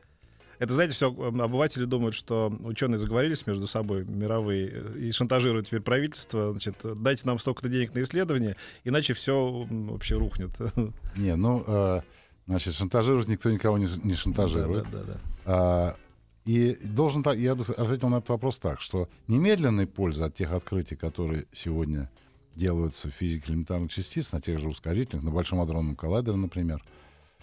Это, 0.59 0.75
знаете, 0.75 0.93
все 0.93 1.07
обыватели 1.09 1.87
думают, 1.87 2.15
что 2.15 2.55
ученые 2.65 2.99
заговорились 2.99 3.47
между 3.47 3.67
собой, 3.67 4.05
мировые, 4.05 4.71
э, 4.71 4.99
и 4.99 5.11
шантажируют 5.13 5.69
теперь 5.69 5.81
правительство. 5.81 6.51
Значит, 6.51 6.77
дайте 6.83 7.23
нам 7.25 7.39
столько-то 7.39 7.71
денег 7.71 7.95
на 7.95 8.03
исследование, 8.03 8.57
иначе 8.85 9.15
все 9.15 9.67
вообще 9.71 10.17
рухнет. 10.17 10.51
Не, 11.17 11.35
ну, 11.35 11.65
э, 11.67 12.01
значит, 12.47 12.75
шантажировать 12.75 13.29
никто 13.29 13.51
никого 13.51 13.79
не, 13.79 13.89
не 14.05 14.13
шантажирует. 14.13 14.85
Да, 14.91 14.99
да, 14.99 15.05
да. 15.05 15.13
да. 15.13 15.21
А, 15.47 15.97
и 16.45 16.77
должен 16.85 17.23
так, 17.23 17.39
я 17.39 17.55
бы 17.55 17.65
ответил 17.65 18.11
на 18.11 18.17
этот 18.17 18.29
вопрос 18.29 18.59
так, 18.59 18.83
что 18.83 19.09
немедленной 19.29 19.87
пользы 19.87 20.25
от 20.25 20.35
тех 20.35 20.53
открытий, 20.53 20.95
которые 20.95 21.47
сегодня 21.55 22.11
делаются 22.55 23.09
в 23.09 23.13
физике 23.13 23.53
элементарных 23.53 23.91
частиц, 23.91 24.33
на 24.33 24.41
тех 24.41 24.59
же 24.59 24.69
ускорителях, 24.69 25.23
на 25.23 25.31
Большом 25.31 25.61
адронном 25.61 25.97
коллайдере, 25.97 26.37
например, 26.37 26.83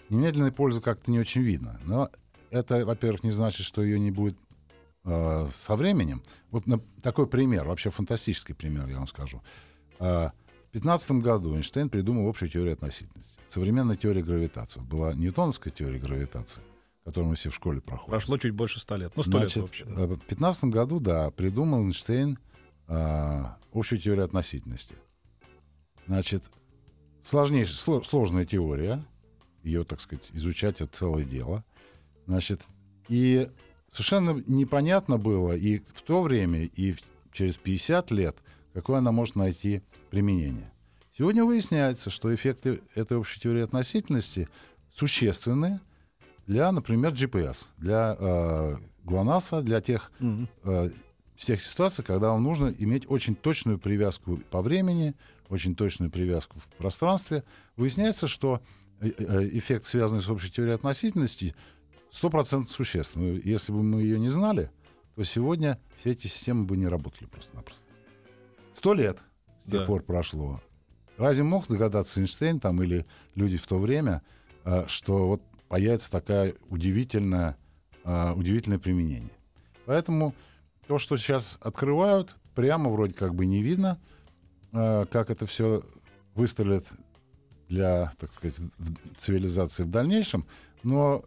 немедленной 0.08 0.52
пользы 0.52 0.80
как-то 0.80 1.10
не 1.10 1.18
очень 1.18 1.42
видно. 1.42 1.80
Но 1.84 2.10
это, 2.50 2.84
во-первых, 2.84 3.24
не 3.24 3.30
значит, 3.30 3.66
что 3.66 3.82
ее 3.82 3.98
не 3.98 4.10
будет 4.10 4.36
э, 5.04 5.48
со 5.66 5.76
временем. 5.76 6.22
Вот 6.50 6.66
на, 6.66 6.80
такой 7.02 7.26
пример, 7.26 7.66
вообще 7.66 7.90
фантастический 7.90 8.54
пример, 8.54 8.86
я 8.88 8.96
вам 8.96 9.08
скажу. 9.08 9.42
Э, 9.98 10.30
в 10.68 10.70
15 10.72 11.10
году 11.12 11.54
Эйнштейн 11.56 11.88
придумал 11.88 12.28
общую 12.28 12.50
теорию 12.50 12.74
относительности. 12.74 13.38
Современная 13.48 13.96
теория 13.96 14.22
гравитации. 14.22 14.80
Была 14.80 15.14
ньютоновская 15.14 15.72
теория 15.72 15.98
гравитации, 15.98 16.60
которую 17.04 17.30
мы 17.30 17.36
все 17.36 17.50
в 17.50 17.54
школе 17.54 17.80
проходим. 17.80 18.10
Прошло 18.10 18.36
чуть 18.36 18.52
больше 18.52 18.78
ста 18.78 18.96
лет. 18.96 19.12
Ну, 19.16 19.22
сто 19.22 19.38
лет, 19.38 19.54
в 19.56 19.64
общем. 19.64 19.86
Э, 19.96 20.06
в 20.06 20.18
15 20.18 20.64
году, 20.64 21.00
да, 21.00 21.30
придумал 21.30 21.84
Эйнштейн 21.84 22.38
э, 22.88 23.44
общую 23.72 24.00
теорию 24.00 24.24
относительности. 24.24 24.94
Значит, 26.06 26.42
сложнейшая, 27.22 28.00
сложная 28.02 28.44
теория, 28.44 29.04
ее, 29.62 29.84
так 29.84 30.00
сказать, 30.00 30.28
изучать 30.32 30.80
это 30.80 30.96
целое 30.96 31.24
дело. 31.24 31.64
Значит, 32.26 32.62
и 33.08 33.50
совершенно 33.92 34.42
непонятно 34.46 35.18
было 35.18 35.56
и 35.56 35.78
в 35.78 36.02
то 36.02 36.22
время, 36.22 36.64
и 36.64 36.96
через 37.32 37.56
50 37.56 38.10
лет, 38.10 38.36
какое 38.72 38.98
она 38.98 39.12
может 39.12 39.36
найти 39.36 39.82
применение. 40.10 40.70
Сегодня 41.16 41.44
выясняется, 41.44 42.10
что 42.10 42.34
эффекты 42.34 42.80
этой 42.94 43.16
общей 43.16 43.40
теории 43.40 43.62
относительности 43.62 44.48
существенны 44.94 45.80
для, 46.46 46.70
например, 46.72 47.12
GPS, 47.12 47.66
для 47.76 48.16
э, 48.18 48.76
ГЛОНАССа, 49.04 49.62
для 49.62 49.80
тех 49.80 50.12
mm-hmm. 50.20 50.48
э, 50.64 50.90
всех 51.38 51.62
ситуаций, 51.62 52.04
когда 52.04 52.30
вам 52.30 52.42
нужно 52.42 52.74
иметь 52.78 53.08
очень 53.08 53.36
точную 53.36 53.78
привязку 53.78 54.38
по 54.50 54.60
времени, 54.60 55.14
очень 55.48 55.76
точную 55.76 56.10
привязку 56.10 56.58
в 56.58 56.66
пространстве, 56.76 57.44
выясняется, 57.76 58.26
что 58.26 58.60
э, 59.00 59.10
э, 59.16 59.48
эффект, 59.52 59.86
связанный 59.86 60.20
с 60.20 60.28
общей 60.28 60.50
теорией 60.50 60.74
относительности, 60.74 61.54
100% 62.12 62.66
существенный. 62.66 63.40
Если 63.42 63.70
бы 63.70 63.84
мы 63.84 64.02
ее 64.02 64.18
не 64.18 64.28
знали, 64.28 64.70
то 65.14 65.22
сегодня 65.22 65.78
все 65.98 66.10
эти 66.10 66.26
системы 66.26 66.64
бы 66.64 66.76
не 66.76 66.88
работали 66.88 67.26
просто-напросто. 67.26 67.84
Сто 68.74 68.92
лет 68.92 69.18
с 69.66 69.70
тех 69.70 69.80
да. 69.80 69.86
пор 69.86 70.02
прошло. 70.02 70.60
Разве 71.16 71.44
мог 71.44 71.68
догадаться 71.68 72.20
Эйнштейн 72.20 72.58
там, 72.58 72.82
или 72.82 73.06
люди 73.36 73.58
в 73.58 73.66
то 73.66 73.78
время, 73.78 74.22
э, 74.64 74.86
что 74.88 75.28
вот 75.28 75.42
появится 75.68 76.10
такая 76.10 76.54
удивительная, 76.68 77.56
удивительное 78.04 78.78
применение? 78.78 79.30
Поэтому 79.84 80.34
то, 80.88 80.98
что 80.98 81.16
сейчас 81.16 81.58
открывают, 81.60 82.34
прямо 82.54 82.90
вроде 82.90 83.12
как 83.12 83.34
бы 83.34 83.46
не 83.46 83.62
видно, 83.62 84.00
э, 84.72 85.04
как 85.10 85.30
это 85.30 85.46
все 85.46 85.84
выстрелит 86.34 86.86
для, 87.68 88.12
так 88.18 88.32
сказать, 88.32 88.56
цивилизации 89.18 89.84
в 89.84 89.90
дальнейшем. 89.90 90.46
Но 90.82 91.24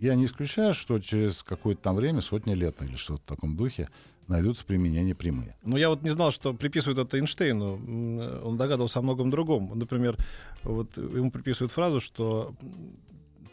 я 0.00 0.16
не 0.16 0.24
исключаю, 0.24 0.74
что 0.74 0.98
через 0.98 1.44
какое-то 1.44 1.82
там 1.82 1.96
время, 1.96 2.20
сотни 2.20 2.54
лет 2.54 2.82
или 2.82 2.96
что-то 2.96 3.22
в 3.22 3.26
таком 3.26 3.56
духе, 3.56 3.88
найдутся 4.26 4.64
применения 4.64 5.14
прямые. 5.14 5.56
Ну, 5.62 5.76
я 5.76 5.88
вот 5.88 6.02
не 6.02 6.10
знал, 6.10 6.32
что 6.32 6.52
приписывают 6.52 6.98
это 6.98 7.16
Эйнштейну. 7.18 8.42
Он 8.44 8.56
догадывался 8.56 8.98
о 8.98 9.02
многом 9.02 9.30
другом. 9.30 9.78
Например, 9.78 10.16
вот 10.64 10.96
ему 10.96 11.30
приписывают 11.30 11.72
фразу, 11.72 12.00
что 12.00 12.54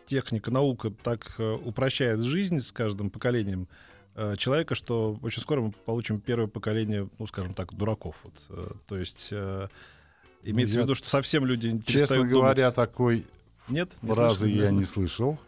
техника, 0.08 0.50
наука 0.50 0.90
так 0.90 1.36
э, 1.38 1.54
упрощает 1.54 2.22
жизнь 2.24 2.60
с 2.60 2.72
каждым 2.72 3.10
поколением, 3.10 3.68
человека, 4.38 4.76
что 4.76 5.18
очень 5.22 5.42
скоро 5.42 5.62
мы 5.62 5.72
получим 5.72 6.20
первое 6.20 6.48
поколение, 6.48 7.10
ну, 7.18 7.28
скажем 7.28 7.54
так, 7.54 7.74
дураков. 7.74 8.20
Вот. 8.24 8.46
Э, 8.50 8.72
то 8.88 8.98
есть 8.98 9.30
э, 9.32 9.68
имеется 10.44 10.76
я, 10.76 10.82
в 10.82 10.84
виду, 10.86 10.96
что 10.96 11.10
совсем 11.10 11.46
люди 11.46 11.82
Честно 11.86 12.24
говоря, 12.24 12.72
думать. 12.72 12.76
такой 12.76 13.26
Нет, 13.70 13.90
не 14.02 14.12
фразы 14.14 14.40
слышали, 14.40 14.58
я 14.58 14.66
да. 14.66 14.72
не 14.72 14.84
слышал. 14.84 15.40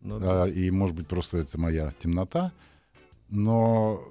Ну, 0.00 0.18
да. 0.18 0.48
И, 0.48 0.70
может 0.70 0.96
быть, 0.96 1.06
просто 1.06 1.38
это 1.38 1.58
моя 1.58 1.92
темнота. 2.02 2.52
Но 3.28 4.02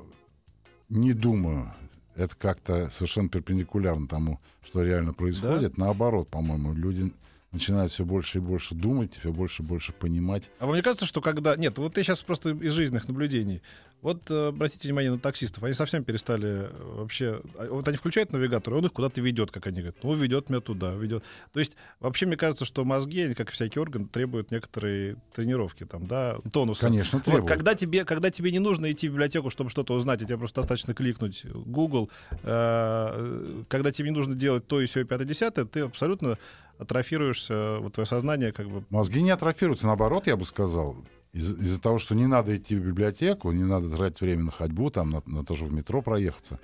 не 0.88 1.14
думаю, 1.14 1.74
это 2.16 2.36
как-то 2.36 2.90
совершенно 2.92 3.30
перпендикулярно 3.30 4.08
тому, 4.08 4.40
что 4.64 4.84
реально 4.84 5.14
происходит. 5.14 5.76
Да? 5.76 5.86
Наоборот, 5.86 6.30
по-моему, 6.30 6.74
люди 6.74 7.12
начинают 7.52 7.92
все 7.92 8.06
больше 8.06 8.38
и 8.38 8.42
больше 8.42 8.76
думать, 8.76 9.18
все 9.18 9.32
больше 9.32 9.64
и 9.64 9.66
больше 9.66 9.94
понимать. 9.94 10.50
А 10.60 10.68
вам 10.68 10.76
не 10.76 10.82
кажется, 10.82 11.06
что 11.06 11.22
когда... 11.22 11.56
Нет, 11.56 11.78
вот 11.78 11.98
я 11.98 12.04
сейчас 12.04 12.22
просто 12.22 12.52
из 12.52 12.74
жизненных 12.74 13.08
наблюдений. 13.08 13.62
Вот 14.02 14.32
э, 14.32 14.48
обратите 14.48 14.88
внимание 14.88 15.12
на 15.12 15.20
таксистов. 15.20 15.64
Они 15.64 15.74
совсем 15.74 16.06
перестали 16.06 16.70
э, 16.70 16.72
вообще... 16.96 17.42
А, 17.56 17.68
вот 17.70 17.86
они 17.88 17.98
включают 17.98 18.32
навигатор, 18.32 18.74
и 18.74 18.78
он 18.78 18.86
их 18.86 18.94
куда-то 18.94 19.20
ведет, 19.20 19.52
как 19.52 19.68
они 19.68 19.82
говорят. 19.82 19.98
Ну, 20.04 20.14
ведет 20.14 20.50
меня 20.50 20.62
туда, 20.62 20.94
ведет. 20.94 21.24
То 21.52 21.60
есть 21.60 21.76
вообще 22.00 22.26
мне 22.26 22.38
кажется, 22.38 22.64
что 22.64 22.86
мозги, 22.86 23.22
они, 23.22 23.36
как 23.36 23.50
и 23.50 23.52
всякий 23.52 23.80
орган, 23.80 24.08
требуют 24.08 24.52
некоторые 24.52 25.18
тренировки, 25.36 25.86
там, 25.86 26.08
да, 26.08 26.38
тонуса. 26.52 26.84
Конечно, 26.84 27.20
требуют. 27.20 27.44
Вот, 27.44 27.50
когда, 27.50 27.76
тебе, 27.76 28.06
когда 28.06 28.30
тебе 28.32 28.52
не 28.52 28.60
нужно 28.60 28.90
идти 28.90 29.10
в 29.10 29.14
библиотеку, 29.14 29.50
чтобы 29.50 29.70
что-то 29.70 29.94
узнать, 29.94 30.22
и 30.22 30.26
тебе 30.26 30.38
просто 30.38 30.62
достаточно 30.62 30.94
кликнуть 30.94 31.46
Google, 31.46 32.10
э, 32.44 33.64
когда 33.68 33.92
тебе 33.92 34.12
не 34.12 34.16
нужно 34.16 34.34
делать 34.34 34.66
то 34.66 34.80
и 34.80 34.86
все, 34.86 35.02
и 35.02 35.04
пятое, 35.04 35.28
десятое, 35.28 35.66
ты 35.66 35.82
абсолютно 35.82 36.38
атрофируешься, 36.78 37.80
вот 37.82 37.94
твое 37.94 38.08
сознание 38.08 38.54
как 38.54 38.70
бы... 38.70 38.86
Мозги 38.90 39.22
не 39.22 39.32
атрофируются, 39.32 39.86
наоборот, 39.88 40.28
я 40.28 40.38
бы 40.38 40.46
сказал. 40.46 40.96
Из- 41.34 41.54
из-за 41.54 41.80
того, 41.80 42.00
что 42.00 42.16
не 42.16 42.26
надо 42.26 42.56
идти 42.56 42.76
в 42.76 42.86
библиотеку, 42.86 43.52
не 43.52 43.64
надо 43.64 43.96
тратить 43.96 44.22
время 44.22 44.46
на 44.46 44.52
ходьбу, 44.52 44.90
там, 44.90 45.12
на, 45.12 45.22
на 45.26 45.46
то 45.46 45.56
же 45.56 45.66
в 45.66 45.74
метро 45.74 46.02
проехаться, 46.02 46.60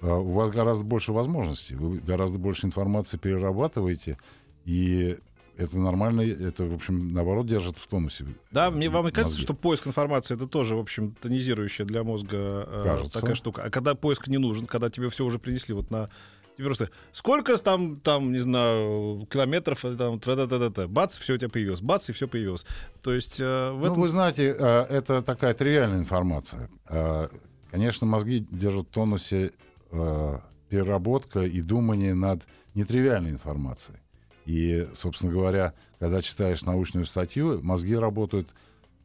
а 0.00 0.16
у 0.16 0.30
вас 0.30 0.50
гораздо 0.50 0.84
больше 0.84 1.12
возможностей, 1.12 1.76
вы 1.76 1.98
гораздо 1.98 2.38
больше 2.38 2.66
информации 2.66 3.18
перерабатываете, 3.18 4.18
и 4.64 5.16
это 5.56 5.78
нормально, 5.78 6.22
это, 6.22 6.64
в 6.64 6.74
общем, 6.74 7.12
наоборот, 7.12 7.46
держит 7.46 7.76
в 7.76 7.86
тонусе. 7.86 8.24
Да, 8.50 8.70
мне 8.70 8.88
вам 8.88 9.06
и 9.08 9.10
кажется, 9.10 9.38
что 9.38 9.52
поиск 9.54 9.86
информации 9.86 10.34
это 10.34 10.46
тоже, 10.46 10.74
в 10.74 10.78
общем, 10.80 11.14
тонизирующая 11.20 11.84
для 11.84 12.02
мозга 12.02 12.66
э, 12.66 13.04
такая 13.12 13.34
штука. 13.34 13.64
А 13.64 13.70
когда 13.70 13.94
поиск 13.94 14.26
не 14.28 14.38
нужен, 14.38 14.66
когда 14.66 14.90
тебе 14.90 15.10
все 15.10 15.24
уже 15.24 15.38
принесли 15.38 15.74
вот 15.74 15.90
на 15.90 16.08
Тебе 16.56 16.66
просто 16.66 16.90
сколько 17.12 17.56
там, 17.58 18.00
там, 18.00 18.32
не 18.32 18.38
знаю, 18.38 19.26
километров, 19.30 19.84
э, 19.84 19.96
там, 19.96 20.18
тра 20.20 20.34
-та 20.34 20.46
-та 20.46 20.70
-та, 20.70 20.88
бац, 20.88 21.16
все 21.16 21.34
у 21.34 21.38
тебя 21.38 21.48
появилось, 21.48 21.80
бац, 21.80 22.10
и 22.10 22.12
все 22.12 22.26
появилось. 22.26 22.66
То 23.02 23.12
есть 23.12 23.40
э, 23.40 23.72
в 23.72 23.84
этом... 23.84 23.96
Ну, 23.96 24.02
вы 24.02 24.08
знаете, 24.08 24.54
э, 24.58 24.86
это 24.90 25.22
такая 25.22 25.54
тривиальная 25.54 25.98
информация. 25.98 26.68
Э, 26.88 27.28
конечно, 27.70 28.06
мозги 28.06 28.46
держат 28.50 28.88
в 28.88 28.90
тонусе 28.90 29.52
э, 29.92 30.38
переработка 30.68 31.40
и 31.40 31.62
думание 31.62 32.14
над 32.14 32.42
нетривиальной 32.74 33.30
информацией. 33.30 33.98
И, 34.46 34.88
собственно 34.94 35.32
говоря, 35.32 35.72
когда 35.98 36.22
читаешь 36.22 36.62
научную 36.62 37.06
статью, 37.06 37.60
мозги 37.62 37.96
работают 37.96 38.48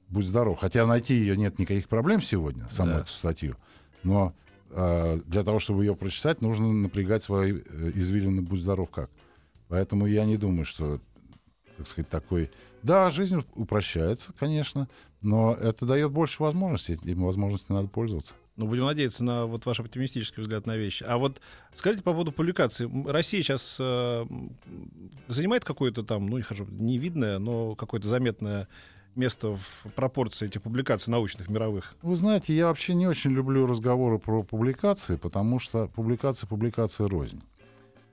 будь 0.10 0.26
здоров. 0.26 0.60
Хотя 0.60 0.86
найти 0.86 1.16
ее 1.16 1.38
нет 1.38 1.60
никаких 1.60 1.88
проблем 1.88 2.22
сегодня, 2.22 2.68
саму 2.70 2.94
да. 2.94 3.00
эту 3.00 3.10
статью. 3.10 3.56
Но 4.04 4.34
для 4.70 5.44
того, 5.44 5.60
чтобы 5.60 5.86
ее 5.86 5.96
прочитать, 5.96 6.42
нужно 6.42 6.72
напрягать 6.72 7.24
свои 7.24 7.54
э, 7.54 7.92
извилины 7.96 8.42
«Будь 8.42 8.62
здоров 8.62 8.90
как». 8.90 9.10
Поэтому 9.68 10.06
я 10.06 10.26
не 10.26 10.38
думаю, 10.38 10.66
что, 10.66 11.00
так 11.78 11.88
сказать, 11.88 12.10
такой... 12.10 12.52
Да, 12.84 13.10
жизнь 13.10 13.44
упрощается, 13.56 14.32
конечно, 14.38 14.88
но 15.22 15.54
это 15.54 15.86
дает 15.86 16.12
больше 16.12 16.42
возможностей, 16.44 17.00
и 17.04 17.14
возможностями 17.16 17.78
надо 17.78 17.88
пользоваться. 17.88 18.36
Ну, 18.58 18.68
будем 18.68 18.86
надеяться 18.86 19.24
на 19.24 19.46
вот 19.46 19.66
ваш 19.66 19.80
оптимистический 19.80 20.42
взгляд 20.42 20.66
на 20.66 20.78
вещи. 20.78 21.04
А 21.04 21.18
вот 21.18 21.42
скажите 21.74 22.04
по 22.04 22.12
поводу 22.12 22.32
публикации. 22.32 22.90
Россия 23.10 23.42
сейчас 23.42 23.78
э, 23.80 24.26
занимает 25.28 25.66
какое-то 25.66 26.04
там, 26.04 26.28
ну, 26.28 26.38
не 26.38 26.44
хожу, 26.44 26.66
не 26.70 26.98
видное, 26.98 27.38
но 27.38 27.76
какое-то 27.76 28.08
заметное 28.08 28.70
место 29.16 29.56
в 29.56 29.86
пропорции 29.96 30.48
этих 30.48 30.62
публикаций 30.62 31.12
научных, 31.12 31.50
мировых? 31.50 31.96
Вы 32.02 32.16
знаете, 32.16 32.56
я 32.56 32.68
вообще 32.68 32.94
не 32.94 33.08
очень 33.08 33.32
люблю 33.32 33.68
разговоры 33.68 34.20
про 34.20 34.44
публикации, 34.44 35.16
потому 35.16 35.60
что 35.60 35.88
публикация 35.88 36.48
публикация 36.48 37.08
рознь. 37.08 37.42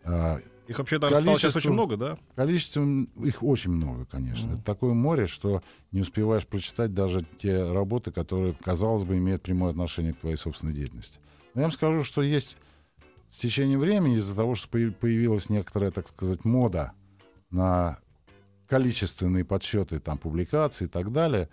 А, 0.04 0.40
их 0.68 0.78
вообще 0.78 0.98
там 0.98 1.14
стало 1.14 1.38
сейчас 1.38 1.56
очень 1.56 1.72
много, 1.72 1.96
да? 1.96 2.18
Количество 2.34 2.82
их 3.22 3.42
очень 3.42 3.72
много, 3.72 4.04
конечно. 4.06 4.48
Mm. 4.48 4.54
Это 4.54 4.62
такое 4.62 4.94
море, 4.94 5.26
что 5.26 5.62
не 5.90 6.00
успеваешь 6.00 6.46
прочитать 6.46 6.94
даже 6.94 7.26
те 7.38 7.70
работы, 7.72 8.12
которые, 8.12 8.54
казалось 8.54 9.04
бы, 9.04 9.18
имеют 9.18 9.42
прямое 9.42 9.70
отношение 9.70 10.14
к 10.14 10.18
твоей 10.18 10.36
собственной 10.36 10.72
деятельности. 10.72 11.18
Но 11.54 11.62
я 11.62 11.66
вам 11.66 11.72
скажу, 11.72 12.04
что 12.04 12.22
есть 12.22 12.56
с 13.30 13.38
течением 13.38 13.80
времени, 13.80 14.16
из-за 14.16 14.34
того, 14.34 14.54
что 14.54 14.68
появилась 14.68 15.48
некоторая, 15.48 15.90
так 15.90 16.08
сказать, 16.08 16.44
мода 16.44 16.92
на 17.50 17.98
количественные 18.72 19.44
подсчеты 19.44 20.00
там, 20.00 20.16
публикаций 20.16 20.86
и 20.86 20.88
так 20.88 21.12
далее, 21.12 21.50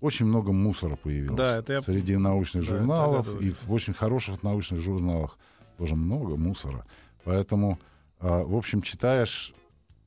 очень 0.00 0.24
много 0.24 0.50
мусора 0.50 0.96
появилось 0.96 1.36
да, 1.36 1.58
это 1.58 1.74
я... 1.74 1.82
среди 1.82 2.16
научных 2.16 2.66
да, 2.66 2.70
журналов, 2.70 3.42
и 3.42 3.50
в 3.50 3.70
очень 3.70 3.92
хороших 3.92 4.42
научных 4.42 4.80
журналах 4.80 5.36
тоже 5.76 5.94
много 5.94 6.36
мусора. 6.36 6.86
Поэтому, 7.24 7.78
э, 8.20 8.44
в 8.44 8.56
общем, 8.56 8.80
читаешь 8.80 9.52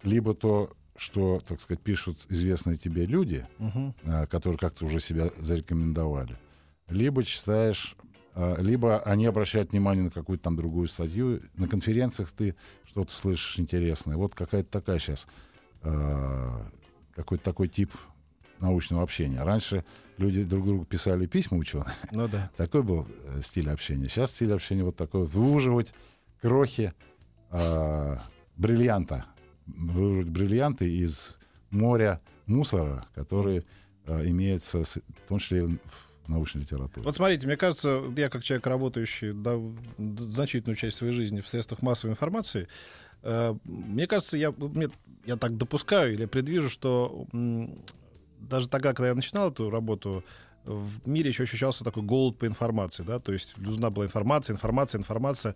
либо 0.02 0.34
то, 0.34 0.72
что, 0.96 1.44
так 1.48 1.62
сказать, 1.62 1.80
пишут 1.84 2.26
известные 2.28 2.76
тебе 2.76 3.06
люди, 3.06 3.46
угу. 3.60 3.94
э, 4.02 4.26
которые 4.26 4.58
как-то 4.58 4.86
уже 4.86 5.00
себя 5.00 5.30
зарекомендовали, 5.38 6.38
либо 6.90 7.24
читаешь, 7.24 7.96
э, 8.34 8.56
либо 8.64 8.98
они 9.04 9.28
обращают 9.28 9.74
внимание 9.74 10.06
на 10.06 10.10
какую-то 10.10 10.46
там 10.46 10.56
другую 10.56 10.88
статью. 10.88 11.40
На 11.54 11.68
конференциях 11.68 12.32
ты 12.32 12.56
что-то 12.84 13.14
слышишь 13.14 13.60
интересное. 13.60 14.18
Вот 14.18 14.34
какая-то 14.34 14.72
такая 14.72 14.98
сейчас 14.98 15.28
какой-то 17.16 17.44
такой 17.44 17.68
тип 17.68 17.92
научного 18.60 19.04
общения. 19.04 19.44
Раньше 19.44 19.84
люди 20.18 20.44
друг 20.44 20.66
другу 20.66 20.86
писали 20.86 21.26
письма 21.26 21.58
ученые. 21.58 21.94
Ну 22.12 22.28
да. 22.28 22.50
Такой 22.58 22.84
был 22.84 23.08
э, 23.26 23.42
стиль 23.44 23.70
общения. 23.70 24.08
Сейчас 24.08 24.32
стиль 24.32 24.54
общения 24.54 24.84
вот 24.84 24.96
такой. 24.96 25.26
Выуживать 25.26 25.94
крохи 26.42 26.94
э, 27.52 28.18
бриллианта. 28.56 29.26
Выуживать 29.66 30.30
бриллианты 30.30 30.90
из 30.90 31.36
моря 31.70 32.22
мусора, 32.46 33.06
который 33.14 33.66
э, 34.06 34.28
имеется, 34.30 34.84
в 34.84 35.28
том 35.28 35.40
числе 35.40 35.66
в 35.66 36.30
научной 36.30 36.62
литературе. 36.62 37.04
Вот 37.04 37.16
смотрите, 37.16 37.46
мне 37.48 37.58
кажется, 37.58 38.02
я 38.16 38.30
как 38.30 38.44
человек, 38.44 38.66
работающий 38.68 39.34
да, 39.34 39.58
значительную 39.98 40.76
часть 40.76 40.98
своей 40.98 41.14
жизни 41.14 41.42
в 41.42 41.48
средствах 41.48 41.82
массовой 41.82 42.12
информации, 42.12 42.68
Э, 43.24 43.56
мне 43.66 44.08
кажется, 44.08 44.38
я, 44.38 44.52
мне, 44.52 44.90
я 45.28 45.36
так 45.36 45.58
допускаю 45.58 46.14
или 46.14 46.26
предвижу, 46.26 46.70
что 46.70 47.28
даже 48.40 48.70
тогда, 48.70 48.94
когда 48.94 49.10
я 49.10 49.16
начинал 49.16 49.52
эту 49.52 49.70
работу, 49.70 50.24
в 50.64 51.08
мире 51.08 51.30
еще 51.30 51.44
ощущался 51.44 51.84
такой 51.84 52.04
голод 52.04 52.38
по 52.38 52.48
информации, 52.48 53.04
да, 53.04 53.20
то 53.20 53.34
есть 53.34 53.58
нужна 53.58 53.90
была 53.90 54.06
информация, 54.06 54.54
информация, 54.54 55.00
информация 55.00 55.56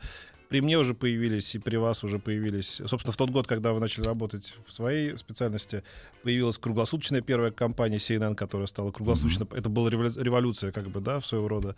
при 0.52 0.60
мне 0.60 0.78
уже 0.78 0.94
появились, 0.94 1.56
и 1.56 1.60
при 1.60 1.78
вас 1.78 2.04
уже 2.04 2.20
появились. 2.20 2.82
Собственно, 2.86 3.14
в 3.14 3.16
тот 3.16 3.30
год, 3.30 3.48
когда 3.48 3.72
вы 3.72 3.80
начали 3.80 4.04
работать 4.04 4.54
в 4.68 4.74
своей 4.74 5.18
специальности, 5.18 5.82
появилась 6.24 6.58
круглосуточная 6.58 7.22
первая 7.22 7.52
компания 7.52 7.96
CNN, 7.96 8.36
которая 8.36 8.68
стала 8.68 8.92
круглосуточно. 8.92 9.46
Mm-hmm. 9.46 9.58
Это 9.58 9.70
была 9.70 9.90
революция, 9.90 10.74
как 10.74 10.90
бы, 10.90 11.00
да, 11.00 11.22
в 11.22 11.26
своего 11.26 11.48
рода, 11.48 11.78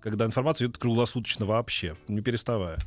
когда 0.00 0.24
информация 0.24 0.64
идет 0.64 0.78
круглосуточно 0.78 1.44
вообще, 1.44 1.94
не 2.08 2.22
переставая. 2.22 2.78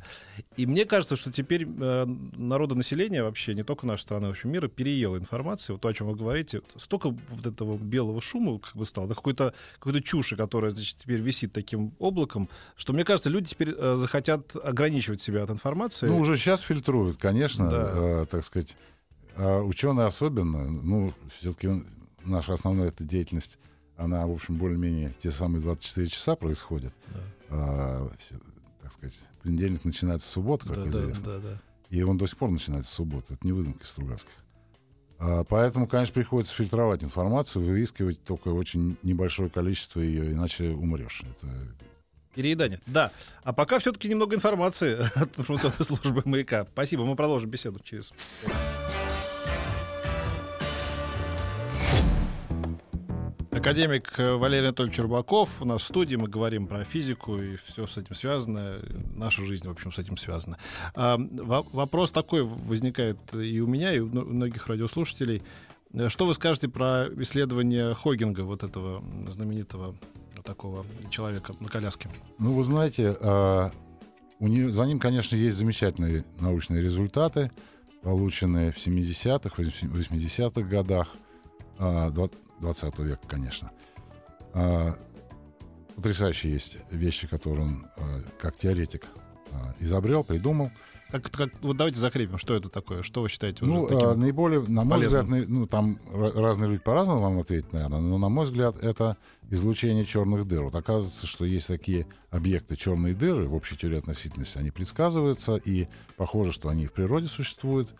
И 0.56 0.66
мне 0.66 0.84
кажется, 0.84 1.14
что 1.14 1.30
теперь 1.30 1.64
э, 1.64 2.06
народонаселение 2.06 3.22
вообще, 3.22 3.54
не 3.54 3.62
только 3.62 3.86
нашей 3.86 4.02
страны, 4.02 4.24
а 4.24 4.28
вообще 4.28 4.48
мира, 4.48 4.66
переело 4.66 5.16
информацию. 5.16 5.76
Вот 5.76 5.82
то, 5.82 5.88
о 5.88 5.94
чем 5.94 6.08
вы 6.08 6.16
говорите, 6.16 6.62
столько 6.76 7.10
вот 7.10 7.46
этого 7.46 7.78
белого 7.78 8.20
шума 8.20 8.58
как 8.58 8.74
бы 8.74 8.84
стало, 8.84 9.06
да, 9.06 9.14
какой-то 9.14 9.54
какой 9.78 10.02
чуши, 10.02 10.34
которая, 10.34 10.72
значит, 10.72 10.96
теперь 10.98 11.20
висит 11.20 11.52
таким 11.52 11.92
облаком, 12.00 12.48
что, 12.76 12.92
мне 12.92 13.04
кажется, 13.04 13.30
люди 13.30 13.50
теперь 13.50 13.74
э, 13.76 13.94
захотят 13.94 14.56
ограничивать 14.56 15.19
фильтруют 15.20 15.22
себя 15.22 15.42
от 15.44 15.50
информации. 15.50 16.06
Ну, 16.06 16.18
уже 16.18 16.36
сейчас 16.36 16.60
фильтруют, 16.60 17.18
конечно, 17.18 17.70
да. 17.70 17.90
э, 17.94 18.26
так 18.30 18.44
сказать. 18.44 18.76
А 19.36 19.60
ученые 19.60 20.06
особенно, 20.06 20.68
ну, 20.68 21.14
все-таки 21.38 21.84
наша 22.24 22.54
основная 22.54 22.88
эта 22.88 23.04
деятельность, 23.04 23.58
она, 23.96 24.26
в 24.26 24.32
общем, 24.32 24.56
более-менее 24.56 25.14
те 25.22 25.30
самые 25.30 25.62
24 25.62 26.06
часа 26.08 26.36
происходит. 26.36 26.92
Да. 27.08 27.20
А, 27.50 28.10
все, 28.18 28.36
так 28.82 28.92
сказать, 28.92 29.18
понедельник 29.42 29.84
начинается 29.84 30.28
с 30.28 30.32
субботы, 30.32 30.66
как 30.66 30.76
да, 30.76 30.88
известно. 30.88 31.24
Да, 31.24 31.38
да, 31.38 31.48
да. 31.50 31.62
И 31.90 32.02
он 32.02 32.18
до 32.18 32.26
сих 32.26 32.36
пор 32.36 32.50
начинается 32.50 32.90
с 32.90 32.94
субботы. 32.94 33.34
Это 33.34 33.46
не 33.46 33.52
выдумки 33.52 33.84
Стругацких. 33.84 34.32
А, 35.18 35.44
поэтому, 35.44 35.86
конечно, 35.86 36.14
приходится 36.14 36.54
фильтровать 36.54 37.02
информацию, 37.02 37.64
выискивать 37.64 38.22
только 38.24 38.48
очень 38.48 38.96
небольшое 39.02 39.50
количество 39.50 40.00
ее, 40.00 40.32
иначе 40.32 40.70
умрешь. 40.70 41.22
Это 41.22 41.48
Переедание. 42.34 42.80
Да. 42.86 43.10
А 43.42 43.52
пока 43.52 43.78
все-таки 43.78 44.08
немного 44.08 44.36
информации 44.36 44.98
от 45.14 45.38
информационной 45.38 45.84
службы 45.84 46.22
«Маяка». 46.24 46.66
Спасибо. 46.72 47.04
Мы 47.04 47.16
продолжим 47.16 47.50
беседу 47.50 47.80
через... 47.82 48.12
Академик 53.50 54.16
Валерий 54.16 54.68
Анатольевич 54.68 55.00
Рубаков 55.00 55.60
у 55.60 55.64
нас 55.64 55.82
в 55.82 55.84
студии. 55.84 56.14
Мы 56.14 56.28
говорим 56.28 56.66
про 56.66 56.84
физику 56.84 57.36
и 57.36 57.56
все 57.56 57.86
с 57.86 57.98
этим 57.98 58.14
связано. 58.14 58.78
Наша 59.16 59.44
жизнь, 59.44 59.66
в 59.66 59.70
общем, 59.70 59.92
с 59.92 59.98
этим 59.98 60.16
связана. 60.16 60.56
А, 60.94 61.18
вопрос 61.18 62.10
такой 62.12 62.44
возникает 62.44 63.18
и 63.34 63.60
у 63.60 63.66
меня, 63.66 63.92
и 63.92 63.98
у 63.98 64.06
многих 64.06 64.68
радиослушателей. 64.68 65.42
Что 66.08 66.26
вы 66.26 66.34
скажете 66.34 66.68
про 66.68 67.08
исследование 67.18 67.94
Хогинга, 67.94 68.42
вот 68.42 68.62
этого 68.62 69.02
знаменитого 69.28 69.96
такого 70.42 70.84
человека 71.10 71.52
на 71.60 71.68
коляске? 71.68 72.08
Ну, 72.38 72.52
вы 72.52 72.64
знаете, 72.64 73.16
э, 73.18 73.70
у 74.38 74.46
нее, 74.46 74.72
за 74.72 74.84
ним, 74.84 74.98
конечно, 74.98 75.36
есть 75.36 75.56
замечательные 75.56 76.24
научные 76.40 76.82
результаты, 76.82 77.50
полученные 78.02 78.72
в 78.72 78.76
70-х, 78.76 79.62
80-х 79.62 80.62
годах 80.62 81.14
э, 81.78 82.10
20 82.60 82.98
века, 83.00 83.20
конечно. 83.26 83.70
Э, 84.54 84.94
потрясающие 85.96 86.52
есть 86.52 86.78
вещи, 86.90 87.26
которые 87.26 87.66
он 87.66 87.86
э, 87.96 88.22
как 88.40 88.56
теоретик 88.56 89.06
э, 89.50 89.56
изобрел, 89.80 90.24
придумал. 90.24 90.70
Как, 91.10 91.30
как, 91.30 91.50
вот 91.62 91.76
давайте 91.76 91.98
закрепим, 91.98 92.38
что 92.38 92.54
это 92.54 92.68
такое, 92.68 93.02
что 93.02 93.22
вы 93.22 93.28
считаете 93.28 93.64
ну, 93.64 93.86
таким 93.86 94.08
а, 94.08 94.14
наиболее, 94.14 94.60
на 94.60 94.84
мой 94.84 94.98
полезным? 94.98 95.26
взгляд, 95.26 95.48
ну, 95.48 95.66
там 95.66 95.98
разные 96.12 96.70
люди 96.70 96.82
по-разному 96.82 97.20
вам 97.20 97.38
ответят, 97.40 97.72
наверное, 97.72 98.00
но, 98.00 98.18
на 98.18 98.28
мой 98.28 98.44
взгляд, 98.44 98.76
это 98.82 99.16
излучение 99.50 100.04
черных 100.04 100.46
дыр. 100.46 100.62
Вот 100.62 100.74
оказывается, 100.76 101.26
что 101.26 101.44
есть 101.44 101.66
такие 101.66 102.06
объекты 102.30 102.76
черные 102.76 103.14
дыры 103.14 103.48
в 103.48 103.54
общей 103.54 103.76
теории 103.76 103.98
относительности, 103.98 104.58
они 104.58 104.70
предсказываются, 104.70 105.56
и 105.56 105.88
похоже, 106.16 106.52
что 106.52 106.68
они 106.68 106.86
в 106.86 106.92
природе 106.92 107.26
существуют. 107.26 107.90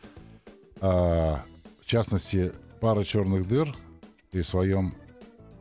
А, 0.81 1.43
в 1.81 1.87
частности, 1.87 2.53
пара 2.81 3.03
черных 3.03 3.49
дыр 3.49 3.75
при 4.31 4.43
своем 4.43 4.95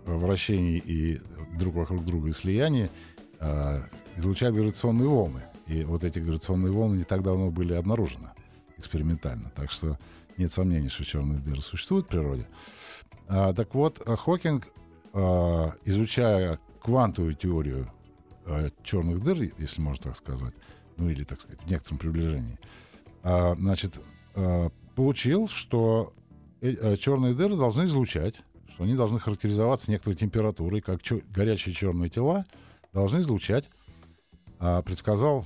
вращении 0.05 0.77
и 0.77 1.19
друг 1.57 1.75
вокруг 1.75 2.05
друга 2.05 2.29
и 2.29 2.33
слиянии 2.33 2.89
а, 3.39 3.81
излучают 4.17 4.55
гравитационные 4.55 5.07
волны. 5.07 5.41
И 5.69 5.83
вот 5.83 6.03
эти 6.03 6.17
гравитационные 6.17 6.71
волны 6.71 6.97
не 6.97 7.03
так 7.03 7.21
давно 7.21 7.51
были 7.51 7.73
обнаружены 7.73 8.31
экспериментально. 8.77 9.51
Так 9.55 9.69
что 9.69 9.99
нет 10.37 10.51
сомнений, 10.51 10.89
что 10.89 11.05
черные 11.05 11.39
дыры 11.39 11.61
существуют 11.61 12.07
в 12.07 12.09
природе. 12.09 12.47
А, 13.27 13.53
так 13.53 13.75
вот, 13.75 14.01
Хокинг, 14.03 14.67
а, 15.13 15.71
изучая 15.85 16.59
квантовую 16.81 17.35
теорию 17.35 17.91
а, 18.45 18.69
черных 18.83 19.23
дыр, 19.23 19.51
если 19.59 19.79
можно 19.79 20.05
так 20.05 20.15
сказать, 20.15 20.55
ну 20.97 21.09
или, 21.09 21.23
так 21.23 21.39
сказать, 21.39 21.61
в 21.61 21.69
некотором 21.69 21.99
приближении, 21.99 22.57
а, 23.21 23.53
значит, 23.55 23.99
а, 24.33 24.71
получил, 24.95 25.47
что 25.47 26.13
э, 26.61 26.95
черные 26.95 27.35
дыры 27.35 27.55
должны 27.55 27.83
излучать, 27.83 28.41
что 28.73 28.85
они 28.85 28.95
должны 28.95 29.19
характеризоваться 29.19 29.91
некоторой 29.91 30.17
температурой, 30.17 30.81
как 30.81 31.01
чер- 31.01 31.23
горячие 31.31 31.75
черные 31.75 32.09
тела 32.09 32.45
должны 32.91 33.19
излучать. 33.19 33.69
А, 34.57 34.81
предсказал 34.81 35.45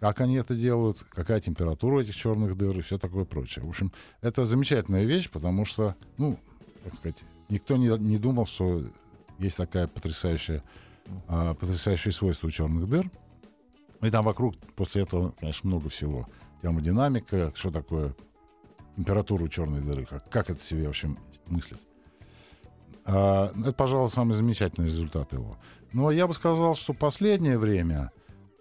как 0.00 0.20
они 0.20 0.36
это 0.36 0.54
делают, 0.54 1.04
какая 1.10 1.40
температура 1.40 2.00
этих 2.00 2.14
черных 2.14 2.56
дыр 2.56 2.78
и 2.78 2.82
все 2.82 2.98
такое 2.98 3.24
прочее. 3.24 3.64
В 3.64 3.68
общем, 3.68 3.92
это 4.20 4.44
замечательная 4.44 5.04
вещь, 5.04 5.30
потому 5.30 5.64
что, 5.64 5.96
ну, 6.18 6.38
так 6.84 6.94
сказать, 6.96 7.18
никто 7.48 7.76
не, 7.76 7.88
не 7.98 8.18
думал, 8.18 8.46
что 8.46 8.82
есть 9.38 9.56
такая 9.56 9.86
потрясающая, 9.86 10.62
а, 11.28 11.54
потрясающее 11.54 12.12
свойство 12.12 12.48
у 12.48 12.50
черных 12.50 12.88
дыр. 12.88 13.10
И 14.02 14.10
там 14.10 14.24
вокруг 14.24 14.56
после 14.74 15.02
этого, 15.02 15.32
конечно, 15.38 15.68
много 15.68 15.88
всего. 15.88 16.28
Термодинамика, 16.62 17.52
что 17.54 17.70
такое 17.70 18.14
температура 18.96 19.44
у 19.44 19.48
черной 19.48 19.80
дыры, 19.80 20.04
как, 20.04 20.28
как 20.30 20.50
это 20.50 20.62
себе, 20.62 20.86
в 20.86 20.90
общем, 20.90 21.18
мыслит. 21.46 21.80
А, 23.04 23.52
это, 23.58 23.72
пожалуй, 23.72 24.10
самый 24.10 24.34
замечательный 24.34 24.86
результат 24.86 25.32
его. 25.32 25.56
Но 25.92 26.10
я 26.10 26.26
бы 26.26 26.34
сказал, 26.34 26.74
что 26.74 26.92
последнее 26.92 27.58
время 27.58 28.10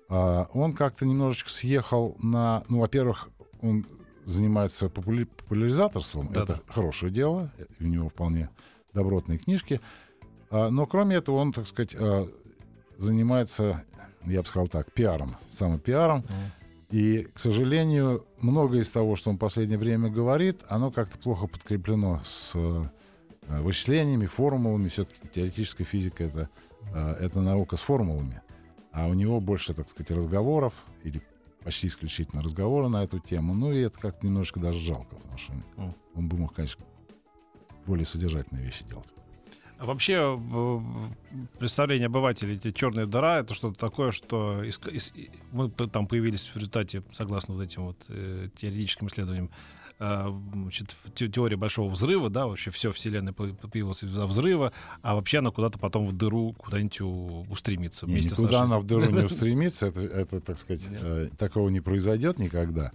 он 0.07 0.73
как-то 0.73 1.05
немножечко 1.05 1.49
съехал 1.49 2.15
на... 2.21 2.63
Ну, 2.69 2.79
во-первых, 2.79 3.29
он 3.61 3.85
занимается 4.25 4.89
популя... 4.89 5.25
популяризаторством. 5.25 6.29
Да, 6.31 6.43
Это 6.43 6.61
хорошее 6.67 7.11
дело. 7.11 7.51
У 7.79 7.83
него 7.83 8.09
вполне 8.09 8.49
добротные 8.93 9.37
книжки. 9.37 9.79
А, 10.49 10.69
но 10.69 10.85
кроме 10.85 11.17
этого 11.17 11.37
он, 11.37 11.53
так 11.53 11.67
сказать, 11.67 11.95
а, 11.95 12.27
занимается, 12.97 13.83
я 14.25 14.41
бы 14.41 14.47
сказал 14.47 14.67
так, 14.67 14.91
пиаром, 14.91 15.37
самопиаром. 15.51 16.19
Mm. 16.19 16.51
И, 16.91 17.27
к 17.33 17.39
сожалению, 17.39 18.25
многое 18.39 18.81
из 18.81 18.89
того, 18.89 19.15
что 19.15 19.29
он 19.29 19.37
в 19.37 19.39
последнее 19.39 19.77
время 19.77 20.09
говорит, 20.09 20.61
оно 20.67 20.91
как-то 20.91 21.17
плохо 21.17 21.47
подкреплено 21.47 22.21
с 22.23 22.53
вычислениями, 23.47 24.27
формулами. 24.27 24.87
Все-таки 24.87 25.27
теоретическая 25.33 25.83
физика 25.83 26.23
это, 26.23 26.49
это 26.93 27.41
наука 27.41 27.75
с 27.75 27.81
формулами 27.81 28.41
а 28.95 29.07
у 29.07 29.13
него 29.13 29.39
больше, 29.41 29.73
так 29.73 29.89
сказать, 29.89 30.09
разговоров 30.11 30.73
или 31.03 31.21
почти 31.63 31.87
исключительно 31.87 32.41
разговоры 32.41 32.87
на 32.87 33.03
эту 33.03 33.19
тему. 33.19 33.53
Ну 33.53 33.71
и 33.73 33.79
это 33.81 33.99
как-то 33.99 34.25
немножко 34.25 34.59
даже 34.59 34.79
жалко, 34.79 35.15
потому 35.17 35.37
что 35.37 35.53
М. 35.77 35.93
он 36.15 36.27
бы 36.29 36.37
мог, 36.37 36.53
конечно, 36.53 36.85
более 37.85 38.05
содержательные 38.05 38.65
вещи 38.65 38.83
делать. 38.85 39.07
А 39.77 39.85
вообще 39.85 40.33
в 40.37 40.81
представление 41.59 42.05
обывателей, 42.05 42.55
эти 42.55 42.71
черная 42.71 43.05
дыра, 43.05 43.39
это 43.39 43.53
что-то 43.53 43.77
такое, 43.77 44.11
что 44.11 44.63
иска- 44.63 44.89
ис- 44.91 45.11
и- 45.13 45.29
мы 45.51 45.69
там 45.69 46.07
появились 46.07 46.45
в 46.47 46.55
результате, 46.55 47.03
согласно 47.11 47.55
вот 47.55 47.63
этим 47.63 47.83
вот 47.87 47.97
э, 48.07 48.47
теоретическим 48.55 49.07
исследованиям, 49.07 49.49
э, 49.49 49.84
значит, 49.97 50.93
в 51.03 51.11
те- 51.11 51.27
теория 51.29 51.55
большого 51.55 51.89
взрыва, 51.89 52.29
да, 52.29 52.47
вообще 52.47 52.69
все 52.71 52.91
Вселенная 52.91 53.33
по- 53.33 53.47
появилась 53.47 54.03
из-за 54.03 54.25
взрыва, 54.27 54.73
а 55.01 55.15
вообще 55.15 55.39
она 55.39 55.51
куда-то 55.51 55.79
потом 55.79 56.05
в 56.05 56.13
дыру 56.13 56.53
куда-нибудь 56.53 57.01
у- 57.01 57.45
устремится 57.49 58.05
Не, 58.05 58.15
никуда 58.21 58.43
нашей- 58.43 58.55
она 58.61 58.79
в 58.79 58.83
дыру 58.85 59.09
не 59.09 59.23
устремится, 59.25 59.87
это, 59.87 60.01
это, 60.01 60.41
так 60.41 60.57
сказать, 60.57 60.89
Нет. 60.89 60.99
э, 61.03 61.29
такого 61.37 61.69
не 61.69 61.79
произойдет 61.81 62.39
никогда. 62.39 62.91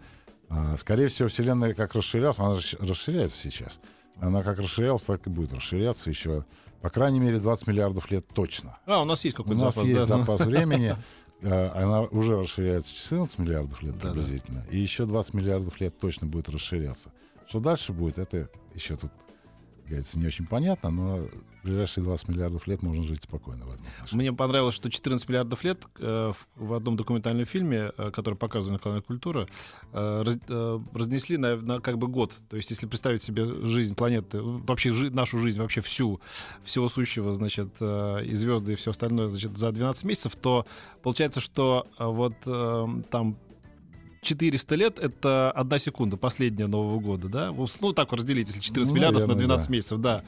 А, 0.49 0.77
скорее 0.79 1.09
всего, 1.09 1.29
Вселенная 1.29 1.75
как 1.75 1.95
расширялась, 1.95 2.39
она 2.39 2.55
расш- 2.55 2.77
расширяется 2.87 3.37
сейчас. 3.39 3.81
Она 4.19 4.43
как 4.43 4.59
расширялась, 4.59 5.03
так 5.03 5.27
и 5.27 5.31
будет 5.31 5.55
расширяться 5.55 6.11
еще, 6.11 6.45
по 6.83 6.91
крайней 6.91 7.21
мере, 7.21 7.39
20 7.39 7.67
миллиардов 7.67 8.11
лет 8.11 8.27
точно. 8.35 8.79
А, 8.87 9.01
у 9.01 9.05
нас 9.05 9.25
есть 9.25 9.39
У 9.39 9.43
какой-то 9.43 9.65
нас 9.65 9.75
запас, 9.75 9.89
есть 9.89 10.01
да? 10.09 10.19
запас 10.19 10.41
времени. 10.47 10.97
Э, 11.43 11.69
Она 11.75 12.03
уже 12.03 12.39
расширяется 12.41 12.95
14 12.95 13.39
миллиардов 13.39 13.83
лет 13.83 13.97
Да-да. 13.99 14.13
приблизительно. 14.15 14.65
И 14.71 14.79
еще 14.79 15.07
20 15.07 15.35
миллиардов 15.35 15.81
лет 15.81 15.99
точно 15.99 16.27
будет 16.27 16.49
расширяться. 16.49 17.11
Что 17.49 17.61
дальше 17.61 17.93
будет, 17.93 18.19
это 18.19 18.49
еще 18.75 18.97
тут, 18.97 19.11
говорится, 19.91 20.19
не 20.19 20.27
очень 20.27 20.47
понятно, 20.47 20.91
но 20.91 21.29
в 21.63 21.65
ближайшие 21.65 22.05
20 22.05 22.29
миллиардов 22.29 22.67
лет 22.67 22.83
можно 22.83 23.03
жить 23.05 23.23
спокойно 23.25 23.67
в 23.67 23.73
этом. 23.73 23.85
Мне 24.13 24.33
понравилось, 24.33 24.75
что 24.75 24.91
14 24.91 25.29
миллиардов 25.29 25.63
лет 25.63 25.85
э, 25.99 26.33
в, 26.57 26.73
одном 26.73 26.97
документальном 26.97 27.45
фильме, 27.45 27.93
э, 27.97 28.11
который 28.11 28.35
показывали 28.35 28.75
на 28.75 28.79
канале 28.79 29.03
Культура, 29.03 29.47
э, 29.93 30.23
раз- 30.23 30.39
разнесли 30.95 31.37
на, 31.37 31.57
на 31.57 31.81
как 31.81 31.99
бы 31.99 32.07
год. 32.09 32.33
То 32.49 32.57
есть, 32.57 32.71
если 32.71 32.87
представить 32.87 33.23
себе 33.23 33.45
жизнь 33.67 33.95
планеты, 33.95 34.41
вообще 34.41 34.93
нашу 35.11 35.39
жизнь, 35.39 35.61
вообще 35.61 35.81
всю, 35.83 36.21
всего 36.65 36.89
сущего, 36.89 37.35
значит, 37.35 37.81
и 37.81 38.35
звезды, 38.35 38.73
и 38.73 38.77
все 38.77 38.93
остальное, 38.93 39.29
значит, 39.29 39.57
за 39.57 39.73
12 39.73 40.05
месяцев, 40.05 40.37
то 40.37 40.67
получается, 41.03 41.41
что 41.41 41.87
вот 41.99 42.35
там 43.11 43.37
400 44.23 44.75
лет— 44.75 44.99
это 45.01 45.51
одна 45.51 45.79
секунда, 45.79 46.17
последняя 46.17 46.67
Нового 46.67 47.01
года, 47.01 47.29
да? 47.29 47.53
Вот, 47.53 47.71
Ну, 47.81 47.93
так 47.93 48.11
вот 48.11 48.21
разделить, 48.21 48.49
если 48.49 48.61
14 48.61 48.91
Ну, 48.91 48.97
миллиардов 48.97 49.23
на 49.23 49.29
наверное, 49.29 49.47
12 49.47 49.69
да. 49.69 49.73
месяцев, 49.73 49.99
да. 49.99 50.23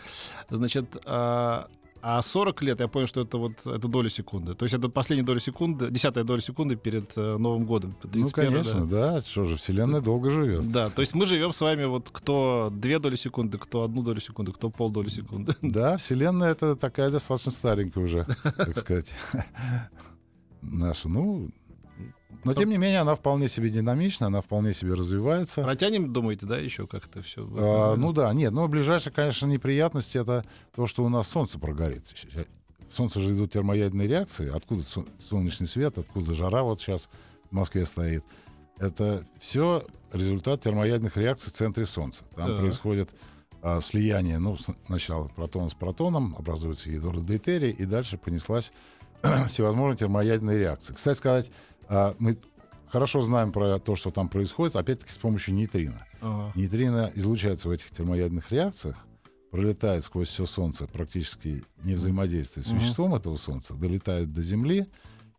Значит, 0.51 0.87
а, 1.05 1.69
а 2.05 2.21
40 2.21 2.63
лет, 2.63 2.81
я 2.81 2.89
понял, 2.89 3.07
что 3.07 3.21
это 3.21 3.39
вот 3.39 3.65
это 3.65 3.87
доля 3.87 4.09
секунды. 4.09 4.55
То 4.55 4.65
есть 4.65 4.75
это 4.75 4.89
последняя 4.89 5.25
доля 5.25 5.39
секунды, 5.39 5.89
десятая 5.89 6.25
доля 6.25 6.41
секунды 6.41 6.75
перед 6.75 7.17
э, 7.17 7.37
Новым 7.39 7.65
годом. 7.65 7.95
Ну, 8.03 8.11
31, 8.11 8.33
конечно, 8.33 8.87
да. 8.87 9.21
Что 9.21 9.45
же, 9.45 9.57
Вселенная 9.57 10.01
долго 10.01 10.31
живет. 10.31 10.71
Да. 10.73 10.89
да, 10.89 10.91
то 10.91 11.01
есть 11.01 11.15
мы 11.15 11.27
живем 11.27 11.53
с 11.53 11.61
вами 11.61 11.85
вот 11.85 12.09
кто 12.11 12.73
две 12.75 12.99
доли 12.99 13.15
секунды, 13.15 13.57
кто 13.57 13.85
одну 13.85 14.03
долю 14.03 14.21
секунды, 14.21 14.51
кто 14.53 14.69
полдоли 14.69 15.11
секунды. 15.11 15.55
Да, 15.63 15.97
Вселенная 15.97 16.51
это 16.51 16.75
такая 16.77 17.11
достаточно 17.11 17.53
старенькая 17.53 18.05
уже, 18.05 18.27
так 18.43 18.77
сказать, 18.77 19.07
наша. 20.63 21.09
Ну, 21.09 21.51
но 22.45 22.55
тем 22.55 22.69
не 22.71 22.77
менее 22.77 23.01
она 23.01 23.15
вполне 23.15 23.49
себе 23.49 23.71
динамична, 23.71 24.27
она 24.29 24.41
вполне 24.41 24.73
себе 24.75 24.95
развивается. 24.95 25.63
Протянем, 25.63 26.13
думаете, 26.13 26.47
да, 26.47 26.59
еще 26.59 26.87
как-то 26.87 27.23
все? 27.23 27.49
А, 27.57 27.97
ну 27.97 28.13
да, 28.13 28.33
нет, 28.33 28.53
но 28.53 28.67
ближайшая, 28.69 29.13
конечно, 29.15 29.47
неприятность 29.47 30.17
это 30.17 30.45
то, 30.75 30.87
что 30.87 31.05
у 31.05 31.09
нас 31.09 31.29
Солнце 31.29 31.59
прогорит. 31.59 32.07
В 32.91 32.97
Солнце 32.97 33.21
же 33.21 33.35
идут 33.35 33.53
термоядерные 33.53 34.07
реакции. 34.09 34.51
Откуда 34.55 34.83
со- 34.83 35.07
солнечный 35.29 35.67
свет, 35.67 35.97
откуда 35.99 36.35
жара 36.35 36.63
вот 36.63 36.81
сейчас 36.81 37.09
в 37.51 37.55
Москве 37.55 37.85
стоит. 37.85 38.25
Это 38.79 39.25
все 39.41 39.87
результат 40.13 40.63
термоядерных 40.63 41.17
реакций 41.17 41.51
в 41.51 41.55
центре 41.55 41.87
Солнца. 41.87 42.25
Там 42.35 42.49
Так. 42.49 42.59
происходит 42.61 43.11
а, 43.63 43.81
слияние, 43.81 44.39
ну, 44.39 44.57
сначала 44.87 45.29
протон 45.29 45.71
с 45.71 45.75
протоном, 45.75 46.35
образуется 46.37 46.91
ядро 46.91 47.21
дейтерия, 47.21 47.71
и 47.71 47.85
дальше 47.85 48.19
понеслась 48.19 48.73
всевозможные 49.49 49.97
термоядерные 49.99 50.59
реакции. 50.59 50.95
Кстати 50.95 51.17
сказать, 51.19 51.51
мы 52.19 52.39
хорошо 52.89 53.23
знаем 53.23 53.53
про 53.53 53.79
то, 53.79 53.97
что 53.97 54.11
там 54.11 54.29
происходит, 54.29 54.77
опять-таки 54.77 55.13
с 55.13 55.19
помощью 55.19 55.55
нейтрино. 55.55 56.07
Ага. 56.21 56.53
Нейтрино 56.55 57.11
излучается 57.15 57.69
в 57.69 57.71
этих 57.71 57.91
термоядерных 57.91 58.51
реакциях, 58.53 58.97
пролетает 59.51 60.05
сквозь 60.05 60.29
все 60.29 60.47
Солнце, 60.47 60.87
практически 60.87 61.63
не 61.85 61.95
взаимодействуя 61.95 62.65
с 62.65 62.69
Мгм. 62.69 62.79
веществом 62.79 63.15
этого 63.15 63.37
Солнца, 63.37 63.75
долетает 63.75 64.33
до 64.33 64.41
Земли, 64.43 64.87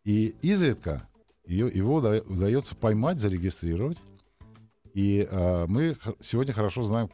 и 0.04 0.36
изредка 0.42 1.08
ее, 1.46 1.68
его 1.74 1.96
уда- 1.96 2.22
удается 2.26 2.76
поймать, 2.76 3.20
зарегистрировать. 3.20 3.98
И 4.94 5.28
а, 5.32 5.66
мы 5.68 5.98
сегодня 6.22 6.54
хорошо 6.54 6.84
знаем, 6.84 7.10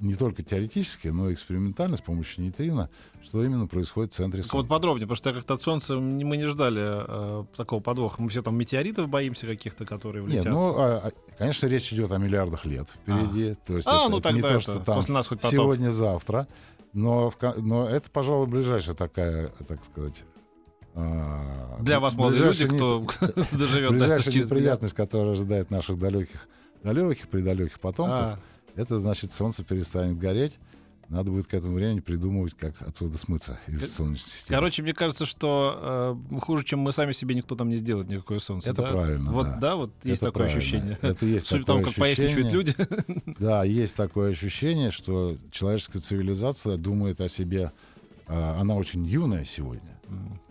не 0.00 0.14
только 0.14 0.42
теоретически, 0.42 1.08
но 1.08 1.28
и 1.30 1.34
экспериментально 1.34 1.96
с 1.96 2.00
помощью 2.00 2.44
нейтрино, 2.44 2.88
что 3.22 3.44
именно 3.44 3.66
происходит 3.66 4.12
в 4.12 4.16
центре 4.16 4.42
Так 4.42 4.52
вот 4.52 4.60
Солнца. 4.60 4.74
подробнее, 4.74 5.06
потому 5.06 5.16
что 5.16 5.32
как-то 5.32 5.54
от 5.54 5.62
Солнца 5.62 5.96
мы 5.96 6.36
не 6.36 6.46
ждали 6.46 6.82
э, 6.82 7.44
такого 7.56 7.80
подвоха. 7.80 8.22
Мы 8.22 8.28
все 8.28 8.42
там 8.42 8.56
метеоритов 8.56 9.08
боимся 9.08 9.46
каких-то, 9.46 9.84
которые 9.84 10.22
Нет, 10.24 10.32
влетят. 10.34 10.52
ну, 10.52 10.74
а, 10.78 11.08
а, 11.08 11.12
конечно, 11.36 11.66
речь 11.66 11.92
идет 11.92 12.12
о 12.12 12.18
миллиардах 12.18 12.64
лет 12.64 12.88
впереди. 13.02 13.56
То 13.66 13.76
есть 13.76 13.88
а, 13.88 14.02
это- 14.02 14.08
ну 14.10 14.18
это 14.18 14.32
не 14.32 14.40
тогда 14.40 14.48
то, 14.48 14.54
это, 14.54 14.62
что 14.62 14.78
там 14.84 14.96
после 14.96 15.14
нас 15.14 15.26
хоть 15.26 15.38
потом. 15.40 15.50
сегодня-завтра. 15.52 16.46
Но, 16.94 17.30
в 17.30 17.36
но 17.58 17.88
это, 17.88 18.10
пожалуй, 18.10 18.46
ближайшая 18.46 18.94
такая, 18.94 19.48
так 19.68 19.84
сказать... 19.84 20.24
а, 20.94 21.76
Для 21.80 22.00
вас, 22.00 22.14
молодые 22.14 22.44
люди, 22.44 22.64
ближайшая 22.64 22.78
кто 22.78 23.30
не- 23.52 23.58
доживет 23.58 23.90
до 23.90 23.96
Ближайшая 23.98 24.34
неприятность, 24.34 24.94
которая 24.94 25.32
ожидает 25.32 25.70
наших 25.70 25.98
далеких, 25.98 26.48
далеких, 26.82 27.28
предалеких 27.28 27.78
потомков, 27.80 28.14
А, 28.16 28.38
это 28.78 28.98
значит, 28.98 29.34
солнце 29.34 29.64
перестанет 29.64 30.18
гореть. 30.18 30.54
Надо 31.08 31.30
будет 31.30 31.46
к 31.46 31.54
этому 31.54 31.74
времени 31.74 32.00
придумывать, 32.00 32.52
как 32.52 32.74
отсюда 32.82 33.16
смыться 33.16 33.58
из 33.66 33.80
Кор- 33.80 33.88
Солнечной 33.88 34.28
системы. 34.28 34.58
Короче, 34.58 34.82
мне 34.82 34.92
кажется, 34.92 35.24
что 35.24 36.16
э, 36.30 36.38
хуже, 36.40 36.64
чем 36.66 36.80
мы 36.80 36.92
сами 36.92 37.12
себе, 37.12 37.34
никто 37.34 37.56
там 37.56 37.70
не 37.70 37.78
сделает 37.78 38.10
никакое 38.10 38.40
солнце. 38.40 38.70
Это 38.72 38.82
да? 38.82 38.92
правильно, 38.92 39.32
Вот, 39.32 39.46
да. 39.46 39.56
да, 39.56 39.76
вот 39.76 39.92
есть 40.04 40.20
Это 40.20 40.30
такое 40.32 40.48
правильно. 40.48 40.58
ощущение. 40.58 40.98
Это 41.00 41.24
есть 41.24 41.46
Судя 41.46 41.64
такое 41.64 41.76
тому, 41.82 41.86
как 41.86 41.94
поясничают 41.94 42.52
ощущение. 42.52 42.52
люди. 42.52 43.34
Да, 43.38 43.64
есть 43.64 43.96
такое 43.96 44.32
ощущение, 44.32 44.90
что 44.90 45.38
человеческая 45.50 46.00
цивилизация 46.00 46.76
думает 46.76 47.22
о 47.22 47.28
себе, 47.30 47.72
а, 48.26 48.58
она 48.60 48.74
очень 48.74 49.06
юная 49.06 49.46
сегодня, 49.46 49.98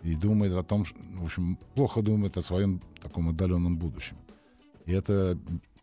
и 0.02 0.16
думает 0.16 0.52
о 0.54 0.64
том, 0.64 0.84
ш- 0.84 0.96
в 1.20 1.24
общем, 1.24 1.56
плохо 1.76 2.02
думает 2.02 2.36
о 2.36 2.42
своем 2.42 2.80
таком 3.00 3.28
отдаленном 3.28 3.76
будущем. 3.76 4.16
И 4.86 4.92
это, 4.92 5.38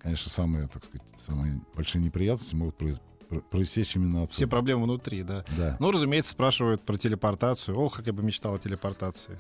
конечно, 0.06 0.30
самые, 0.32 0.68
так 0.68 0.84
сказать, 0.86 1.02
самые 1.26 1.60
большие 1.76 2.02
неприятности 2.04 2.54
могут 2.56 2.78
произ- 2.80 3.02
про- 3.28 3.42
проистечь 3.42 3.96
именно 3.96 4.24
отсюда. 4.24 4.34
Все 4.36 4.48
проблемы 4.48 4.84
внутри, 4.84 5.24
да. 5.24 5.44
Да. 5.58 5.78
Ну, 5.80 5.92
разумеется, 5.92 6.32
спрашивают 6.32 6.82
про 6.84 6.96
телепортацию. 6.98 7.78
Ох, 7.78 7.98
как 7.98 8.08
я 8.08 8.14
бы 8.14 8.22
мечтал 8.24 8.54
о 8.56 8.60
телепортации. 8.60 9.40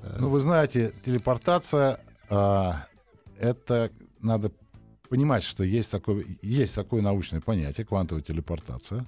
Э, 0.00 0.16
Ну, 0.18 0.30
вы 0.30 0.40
знаете, 0.40 0.92
телепортация, 1.04 2.00
а, 2.30 2.86
это 3.38 3.90
надо 4.20 4.50
понимать, 5.10 5.42
что 5.42 5.64
есть 5.64 5.90
такое, 5.90 6.24
есть 6.40 6.74
такое 6.74 7.02
научное 7.02 7.40
понятие, 7.42 7.84
квантовая 7.86 8.22
телепортация. 8.22 9.04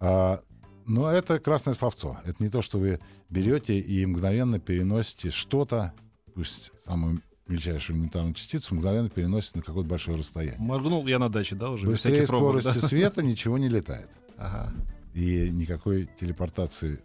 А, 0.00 0.40
но 0.86 1.10
это 1.10 1.38
красное 1.38 1.74
словцо. 1.74 2.18
Это 2.24 2.42
не 2.42 2.48
то, 2.48 2.62
что 2.62 2.78
вы 2.78 2.98
берете 3.30 3.78
и 3.78 4.06
мгновенно 4.06 4.58
переносите 4.58 5.30
что-то, 5.30 5.92
пусть 6.34 6.72
самую 6.86 7.20
мельчайшую 7.46 7.96
элементарную 7.96 8.34
частицу, 8.34 8.74
мгновенно 8.74 9.10
переносите 9.10 9.58
на 9.58 9.62
какое-то 9.62 9.88
большое 9.88 10.16
расстояние. 10.16 10.60
Моргнул 10.60 11.06
я 11.06 11.18
на 11.18 11.28
даче, 11.28 11.54
да, 11.54 11.70
уже 11.70 11.86
Быстрее 11.86 12.26
пробок, 12.26 12.60
скорости 12.60 12.80
да? 12.80 12.88
света 12.88 13.22
ничего 13.22 13.58
не 13.58 13.68
летает. 13.68 14.08
Ага. 14.36 14.72
И 15.12 15.48
никакой 15.50 16.08
телепортации 16.18 17.00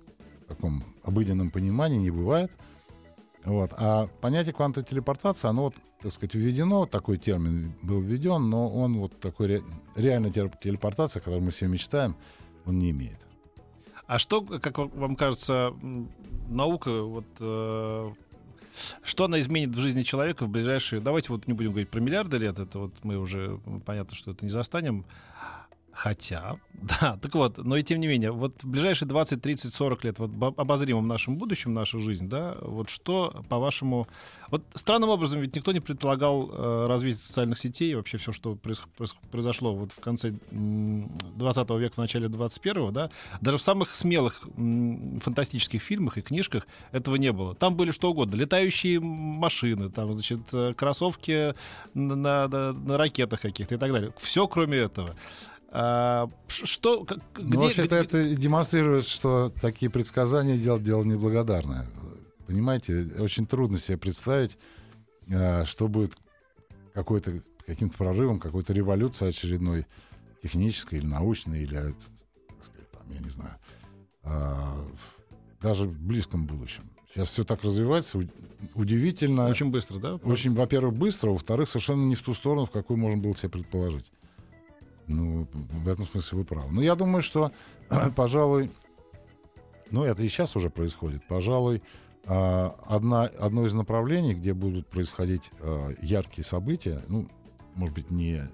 в 0.45 0.45
таком 0.47 0.83
обыденном 1.03 1.51
понимании 1.51 1.99
не 1.99 2.11
бывает. 2.11 2.51
Вот. 3.43 3.71
А 3.77 4.07
понятие 4.21 4.53
квантовой 4.53 4.87
телепортации, 4.87 5.47
оно, 5.47 5.63
вот, 5.63 5.75
так 6.01 6.11
сказать, 6.13 6.35
введено, 6.35 6.85
такой 6.85 7.17
термин 7.17 7.73
был 7.81 8.01
введен, 8.01 8.49
но 8.49 8.67
он 8.69 8.97
вот 8.97 9.19
такой 9.19 9.47
ре, 9.47 9.63
реальной 9.95 10.31
тел- 10.31 10.51
телепортации, 10.61 11.19
о 11.19 11.21
которой 11.21 11.41
мы 11.41 11.51
все 11.51 11.67
мечтаем, 11.67 12.15
он 12.65 12.79
не 12.79 12.91
имеет. 12.91 13.19
А 14.07 14.17
что, 14.17 14.41
как 14.41 14.77
вам 14.79 15.15
кажется, 15.15 15.71
наука, 16.47 17.03
вот, 17.03 17.27
э, 17.39 18.09
что 19.03 19.25
она 19.25 19.39
изменит 19.39 19.69
в 19.75 19.79
жизни 19.79 20.03
человека 20.03 20.45
в 20.45 20.49
ближайшие... 20.49 21.01
Давайте 21.01 21.29
вот 21.31 21.47
не 21.47 21.53
будем 21.53 21.71
говорить 21.71 21.89
про 21.89 21.99
миллиарды 21.99 22.37
лет, 22.37 22.59
это 22.59 22.79
вот 22.79 22.93
мы 23.03 23.17
уже, 23.17 23.59
понятно, 23.85 24.15
что 24.15 24.31
это 24.31 24.45
не 24.45 24.51
застанем. 24.51 25.05
Хотя, 25.99 26.55
да, 26.73 27.17
так 27.21 27.35
вот, 27.35 27.57
но 27.57 27.75
и 27.75 27.83
тем 27.83 27.99
не 27.99 28.07
менее, 28.07 28.31
вот 28.31 28.63
в 28.63 28.67
ближайшие 28.67 29.05
20, 29.05 29.41
30, 29.41 29.73
40 29.73 30.03
лет, 30.05 30.19
вот 30.19 30.31
обозримом 30.57 31.09
нашем 31.09 31.35
будущем, 31.35 31.73
наша 31.73 31.99
жизнь, 31.99 32.29
да, 32.29 32.55
вот 32.61 32.89
что, 32.89 33.43
по-вашему... 33.49 34.07
Вот 34.49 34.63
странным 34.75 35.09
образом 35.09 35.41
ведь 35.41 35.53
никто 35.55 35.73
не 35.73 35.81
предполагал 35.81 36.49
э, 36.49 36.85
развитие 36.87 37.19
социальных 37.19 37.59
сетей 37.59 37.93
вообще 37.95 38.17
все, 38.17 38.31
что 38.31 38.55
проис, 38.55 38.81
произошло 39.29 39.75
вот 39.75 39.91
в 39.91 39.99
конце 39.99 40.33
20 40.51 41.69
века, 41.71 41.95
в 41.95 41.97
начале 41.97 42.27
21-го, 42.27 42.91
да, 42.91 43.09
даже 43.41 43.57
в 43.57 43.61
самых 43.61 43.93
смелых 43.93 44.47
м, 44.55 45.19
фантастических 45.19 45.81
фильмах 45.81 46.17
и 46.17 46.21
книжках 46.21 46.65
этого 46.93 47.17
не 47.17 47.33
было. 47.33 47.55
Там 47.55 47.75
были 47.75 47.91
что 47.91 48.09
угодно. 48.09 48.35
Летающие 48.35 49.01
машины, 49.01 49.89
там, 49.89 50.13
значит, 50.13 50.39
э, 50.53 50.73
кроссовки 50.75 51.53
на, 51.93 52.15
на, 52.15 52.71
на 52.71 52.97
ракетах 52.97 53.41
каких-то 53.41 53.75
и 53.75 53.77
так 53.77 53.91
далее. 53.91 54.13
Все, 54.17 54.47
кроме 54.47 54.77
этого. 54.77 55.13
А, 55.71 56.27
что, 56.47 57.03
где, 57.03 57.21
ну, 57.37 57.59
вообще-то 57.61 58.03
где... 58.03 58.05
это 58.05 58.35
демонстрирует, 58.35 59.05
что 59.05 59.53
такие 59.61 59.91
предсказания 59.91 60.57
делать 60.57 60.83
дело 60.83 61.03
неблагодарное. 61.03 61.87
Понимаете, 62.47 63.07
очень 63.19 63.45
трудно 63.45 63.77
себе 63.77 63.97
представить, 63.97 64.57
а, 65.31 65.65
что 65.65 65.87
будет 65.87 66.15
какой-то 66.93 67.41
каким-то 67.67 67.95
прорывом, 67.97 68.39
какой-то 68.39 68.73
революцией 68.73 69.29
очередной 69.29 69.85
технической 70.41 70.97
или 70.97 71.05
научной, 71.05 71.61
или, 71.61 71.75
так 71.75 72.63
сказать, 72.63 72.89
там, 72.91 73.03
я 73.11 73.19
не 73.19 73.29
знаю, 73.29 73.55
а, 74.23 74.87
даже 75.61 75.85
в 75.85 76.01
близком 76.01 76.47
будущем. 76.47 76.89
Сейчас 77.13 77.29
все 77.29 77.43
так 77.43 77.63
развивается, 77.63 78.19
удивительно. 78.73 79.47
Очень 79.49 79.69
быстро, 79.69 79.99
да? 79.99 80.15
Очень, 80.15 80.55
во-первых, 80.55 80.97
быстро, 80.97 81.29
во-вторых, 81.31 81.69
совершенно 81.69 82.05
не 82.05 82.15
в 82.15 82.23
ту 82.23 82.33
сторону, 82.33 82.65
в 82.65 82.71
какую 82.71 82.97
можно 82.97 83.21
было 83.21 83.35
себе 83.35 83.49
предположить. 83.49 84.11
Ну, 85.09 85.47
в 85.51 85.87
этом 85.89 86.05
смысле 86.05 86.37
вы 86.39 86.45
правы. 86.45 86.71
Но 86.71 86.81
я 86.81 86.95
думаю, 86.95 87.21
что, 87.21 87.51
пожалуй, 88.15 88.71
ну, 89.91 90.03
это 90.03 90.21
и 90.21 90.27
сейчас 90.27 90.55
уже 90.55 90.69
происходит. 90.69 91.27
Пожалуй, 91.27 91.81
а, 92.25 92.75
одна, 92.85 93.23
одно 93.23 93.65
из 93.65 93.73
направлений, 93.73 94.35
где 94.35 94.53
будут 94.53 94.87
происходить 94.87 95.51
а, 95.59 95.93
яркие 96.01 96.45
события, 96.45 97.01
ну, 97.07 97.27
может 97.75 97.95
быть, 97.95 98.11
не 98.11 98.47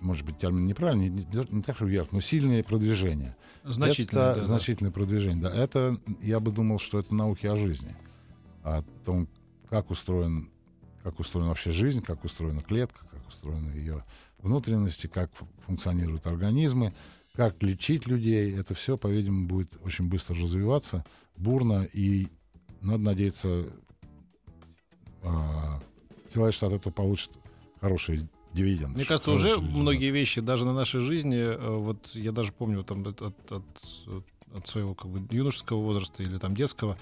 может 0.00 0.26
быть, 0.26 0.36
термин 0.36 0.66
неправильный, 0.66 1.08
не, 1.08 1.24
не, 1.24 1.54
не 1.56 1.62
так, 1.62 1.76
что 1.76 1.86
вверх, 1.86 2.12
но 2.12 2.20
сильные 2.20 2.62
продвижения. 2.62 3.34
Значительное, 3.64 4.32
это 4.32 4.40
да, 4.40 4.46
значительное 4.46 4.90
да. 4.90 4.94
продвижение. 4.94 5.42
Да, 5.42 5.50
это, 5.50 5.98
я 6.20 6.38
бы 6.40 6.50
думал, 6.50 6.78
что 6.78 6.98
это 6.98 7.14
науки 7.14 7.46
о 7.46 7.56
жизни. 7.56 7.96
О 8.62 8.82
том, 9.04 9.26
как 9.70 9.90
устроен, 9.90 10.50
как 11.02 11.18
устроена 11.18 11.48
вообще 11.48 11.70
жизнь, 11.70 12.02
как 12.02 12.24
устроена 12.24 12.62
клетка, 12.62 13.06
как 13.10 13.26
устроена 13.28 13.70
ее 13.72 14.04
внутренности, 14.42 15.06
как 15.06 15.30
функционируют 15.66 16.26
организмы, 16.26 16.94
как 17.34 17.62
лечить 17.62 18.06
людей. 18.06 18.52
Это 18.54 18.74
все, 18.74 18.96
по-видимому, 18.96 19.46
будет 19.46 19.76
очень 19.84 20.08
быстро 20.08 20.36
развиваться, 20.36 21.04
бурно, 21.36 21.84
и 21.92 22.28
надо 22.80 22.98
надеяться, 22.98 23.66
человек 26.32 26.54
что 26.54 26.66
от 26.66 26.72
этого 26.74 26.92
получит 26.92 27.30
хорошие 27.80 28.28
дивиденды. 28.52 28.96
Мне 28.96 29.04
кажется, 29.04 29.32
уже 29.32 29.50
дивиденды. 29.50 29.78
многие 29.78 30.10
вещи, 30.10 30.40
даже 30.40 30.64
на 30.64 30.72
нашей 30.72 31.00
жизни, 31.00 31.38
э, 31.38 31.76
вот 31.76 32.10
я 32.14 32.32
даже 32.32 32.52
помню 32.52 32.82
там 32.82 33.06
от, 33.06 33.22
от, 33.22 33.64
от 34.52 34.66
своего 34.66 34.94
как 34.94 35.10
бы 35.10 35.22
юношеского 35.34 35.80
возраста 35.80 36.22
или 36.22 36.38
там 36.38 36.54
детского, 36.54 36.98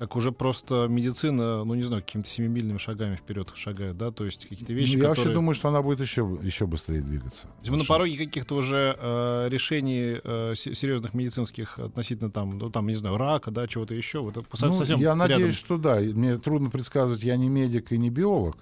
как 0.00 0.16
уже 0.16 0.32
просто 0.32 0.86
медицина, 0.88 1.62
ну 1.62 1.74
не 1.74 1.82
знаю, 1.82 2.02
какими-то 2.02 2.26
семимильными 2.26 2.78
шагами 2.78 3.16
вперед 3.16 3.52
шагает, 3.54 3.98
да, 3.98 4.10
то 4.10 4.24
есть 4.24 4.48
какие-то 4.48 4.72
вещи, 4.72 4.92
ну, 4.92 5.02
Я 5.02 5.08
которые... 5.10 5.24
вообще 5.26 5.34
думаю, 5.34 5.54
что 5.54 5.68
она 5.68 5.82
будет 5.82 6.00
еще, 6.00 6.38
еще 6.40 6.66
быстрее 6.66 7.02
двигаться. 7.02 7.42
То 7.42 7.60
есть 7.60 7.70
мы 7.70 7.76
на 7.76 7.84
пороге 7.84 8.16
каких-то 8.16 8.54
уже 8.54 8.96
э, 8.98 9.48
решений 9.50 10.18
э, 10.24 10.54
серьезных 10.56 11.12
медицинских 11.12 11.78
относительно 11.78 12.30
там, 12.30 12.56
ну 12.56 12.70
там, 12.70 12.86
не 12.86 12.94
знаю, 12.94 13.18
рака, 13.18 13.50
да, 13.50 13.68
чего-то 13.68 13.92
еще. 13.92 14.20
Вот, 14.20 14.36
ну, 14.36 14.72
совсем 14.72 15.00
я 15.00 15.08
рядом. 15.08 15.18
надеюсь, 15.18 15.56
что 15.56 15.76
да. 15.76 15.96
Мне 15.96 16.38
трудно 16.38 16.70
предсказывать, 16.70 17.22
я 17.22 17.36
не 17.36 17.50
медик 17.50 17.92
и 17.92 17.98
не 17.98 18.08
биолог, 18.08 18.56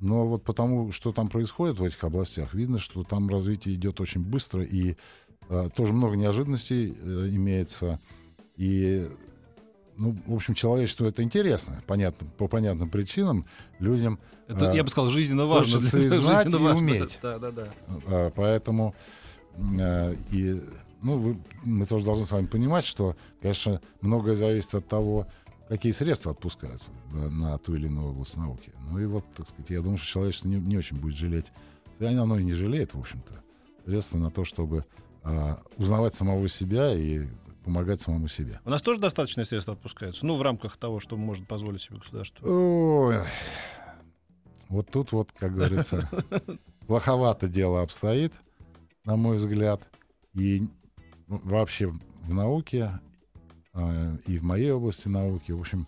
но 0.00 0.26
вот 0.26 0.42
потому, 0.42 0.90
что 0.92 1.12
там 1.12 1.28
происходит 1.28 1.78
в 1.78 1.84
этих 1.84 2.02
областях, 2.02 2.54
видно, 2.54 2.78
что 2.78 3.04
там 3.04 3.28
развитие 3.28 3.74
идет 3.74 4.00
очень 4.00 4.22
быстро, 4.22 4.62
и 4.62 4.96
э, 5.50 5.68
тоже 5.76 5.92
много 5.92 6.16
неожиданностей 6.16 6.96
э, 6.98 7.28
имеется. 7.28 8.00
И 8.56 9.06
ну, 9.98 10.16
в 10.26 10.34
общем, 10.34 10.54
человечеству 10.54 11.06
это 11.06 11.22
интересно, 11.22 11.82
понятно, 11.86 12.26
по 12.38 12.46
понятным 12.46 12.88
причинам. 12.88 13.44
Людям, 13.80 14.20
это, 14.46 14.70
а, 14.70 14.74
я 14.74 14.84
бы 14.84 14.90
сказал, 14.90 15.10
жизненно 15.10 15.44
важно. 15.44 15.78
Хочется 15.78 15.98
и 15.98 16.08
знать, 16.08 16.46
и 16.46 16.50
важно. 16.56 16.78
уметь. 16.78 17.18
Да, 17.20 17.38
да, 17.38 17.50
да. 17.50 17.68
А, 18.06 18.30
поэтому 18.30 18.94
а, 19.56 20.14
и, 20.30 20.62
ну, 21.02 21.18
вы, 21.18 21.36
мы 21.64 21.84
тоже 21.84 22.04
должны 22.04 22.26
с 22.26 22.30
вами 22.30 22.46
понимать, 22.46 22.84
что, 22.84 23.16
конечно, 23.42 23.80
многое 24.00 24.36
зависит 24.36 24.74
от 24.74 24.88
того, 24.88 25.26
какие 25.68 25.92
средства 25.92 26.30
отпускаются 26.32 26.90
да, 27.12 27.28
на 27.28 27.58
ту 27.58 27.74
или 27.74 27.86
иную 27.86 28.10
область 28.10 28.36
науки. 28.36 28.72
Ну 28.90 29.00
и 29.00 29.06
вот, 29.06 29.24
так 29.36 29.48
сказать, 29.48 29.70
я 29.70 29.80
думаю, 29.80 29.98
что 29.98 30.06
человечество 30.06 30.48
не, 30.48 30.56
не 30.56 30.78
очень 30.78 30.96
будет 30.96 31.16
жалеть, 31.16 31.46
и 31.98 32.04
оно 32.04 32.38
и 32.38 32.44
не 32.44 32.54
жалеет, 32.54 32.94
в 32.94 33.00
общем-то, 33.00 33.34
средства 33.84 34.18
на 34.18 34.30
то, 34.30 34.44
чтобы 34.44 34.84
а, 35.24 35.60
узнавать 35.76 36.14
самого 36.14 36.48
себя 36.48 36.94
и 36.94 37.26
помогать 37.68 38.00
самому 38.00 38.28
себе. 38.28 38.60
У 38.64 38.70
нас 38.70 38.80
тоже 38.80 38.98
достаточно 38.98 39.44
средств 39.44 39.68
отпускаются? 39.68 40.24
Ну, 40.24 40.38
в 40.38 40.42
рамках 40.42 40.78
того, 40.78 41.00
что 41.00 41.18
может 41.18 41.46
позволить 41.46 41.82
себе 41.82 41.98
государство. 41.98 42.46
Ой. 42.48 43.18
Вот 44.70 44.90
тут 44.90 45.12
вот, 45.12 45.32
как 45.32 45.54
говорится, 45.54 46.08
плоховато 46.86 47.46
дело 47.46 47.82
обстоит, 47.82 48.32
на 49.04 49.16
мой 49.16 49.36
взгляд. 49.36 49.86
И 50.32 50.66
вообще 51.26 51.92
в 52.22 52.32
науке 52.32 52.98
а, 53.74 54.16
и 54.26 54.38
в 54.38 54.44
моей 54.44 54.70
области 54.70 55.08
науки, 55.08 55.52
в 55.52 55.60
общем, 55.60 55.86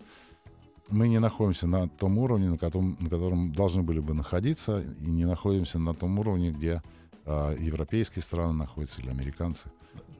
мы 0.87 1.07
не 1.07 1.19
находимся 1.19 1.65
на 1.65 1.89
том 1.89 2.19
уровне, 2.19 2.47
на 2.47 2.59
котором, 2.59 2.95
на 2.99 3.09
котором 3.09 3.53
должны 3.53 3.81
были 3.81 4.01
бы 4.01 4.13
находиться, 4.13 4.81
и 4.81 5.09
не 5.09 5.25
находимся 5.25 5.79
на 5.79 5.95
том 5.95 6.19
уровне, 6.19 6.51
где 6.51 6.83
а, 7.25 7.55
европейские 7.55 8.21
страны 8.21 8.53
находятся 8.53 9.01
или 9.01 9.09
американцы 9.09 9.71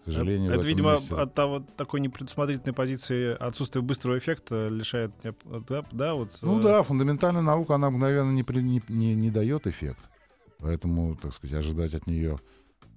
к 0.02 0.06
сожалению. 0.06 0.54
Это, 0.54 0.68
видимо, 0.68 0.94
месте... 0.94 1.14
от 1.16 1.34
того, 1.34 1.64
такой 1.78 2.02
непредусмотрительной 2.02 2.74
позиции 2.74 3.36
отсутствия 3.40 3.82
быстрого 3.82 4.18
эффекта 4.18 4.68
лишает, 4.68 5.12
да, 5.68 5.84
да 5.92 6.14
вот. 6.16 6.38
Ну 6.42 6.60
э, 6.60 6.64
да, 6.64 6.84
фундаментальная 6.84 7.42
наука, 7.42 7.76
она 7.76 7.90
мгновенно 7.90 8.32
не, 8.32 8.44
не, 8.62 8.82
не, 8.88 9.16
не 9.16 9.30
дает 9.30 9.68
эффект. 9.68 10.02
Поэтому, 10.58 11.16
так 11.16 11.34
сказать, 11.34 11.58
ожидать 11.58 11.94
от 11.96 12.08
нее 12.08 12.38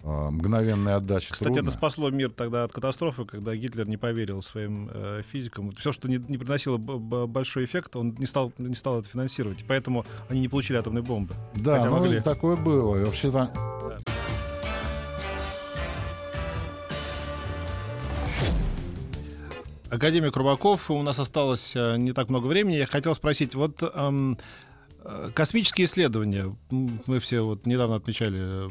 а, 0.07 0.31
мгновенной 0.31 0.95
отдачи 0.95 1.33
Кстати, 1.33 1.55
трудно. 1.55 1.69
это 1.69 1.77
спасло 1.77 2.11
мир 2.11 2.31
тогда 2.31 2.64
от 2.64 2.73
катастрофы, 2.73 3.25
когда 3.25 3.57
Гитлер 3.57 3.88
не 3.88 3.97
поверил 3.97 4.43
своим 4.43 4.90
э, 4.93 5.23
физикам. 5.31 5.73
Все, 5.73 5.93
что 5.93 6.09
не, 6.09 6.17
не 6.17 6.37
приносило 6.37 6.77
большой 6.77 7.64
эффект, 7.64 7.97
он 7.97 8.14
не 8.19 8.27
стал, 8.27 8.53
не 8.59 8.75
стал 8.75 9.01
это 9.01 9.09
финансировать. 9.09 9.64
Поэтому 9.67 10.05
они 10.29 10.40
не 10.40 10.49
получили 10.49 10.77
атомной 10.77 11.03
бомбы. 11.03 11.35
Да, 11.55 11.83
ну, 11.85 11.93
могли. 11.93 12.21
такое 12.21 12.57
было. 12.57 12.97
И 12.97 13.05
вообще-то 13.05 13.51
Академик 19.95 20.37
Рубаков, 20.37 20.91
у 20.91 21.01
нас 21.03 21.21
осталось 21.21 21.73
э, 21.77 21.97
не 21.99 22.13
так 22.13 22.29
много 22.29 22.49
времени. 22.49 22.75
Я 22.75 22.87
хотел 22.87 23.15
спросить, 23.15 23.55
вот 23.55 23.81
эм, 23.81 24.37
э, 25.05 25.31
космические 25.33 25.85
исследования, 25.85 26.57
мы 26.71 27.21
все 27.21 27.43
вот 27.43 27.65
недавно 27.65 27.95
отмечали 27.95 28.67
э, 28.67 28.71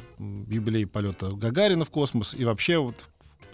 юбилей 0.49 0.85
полета 0.85 1.29
Гагарина 1.31 1.85
в 1.85 1.91
космос, 1.91 2.33
и 2.33 2.43
вообще 2.43 2.77
вот 2.77 2.95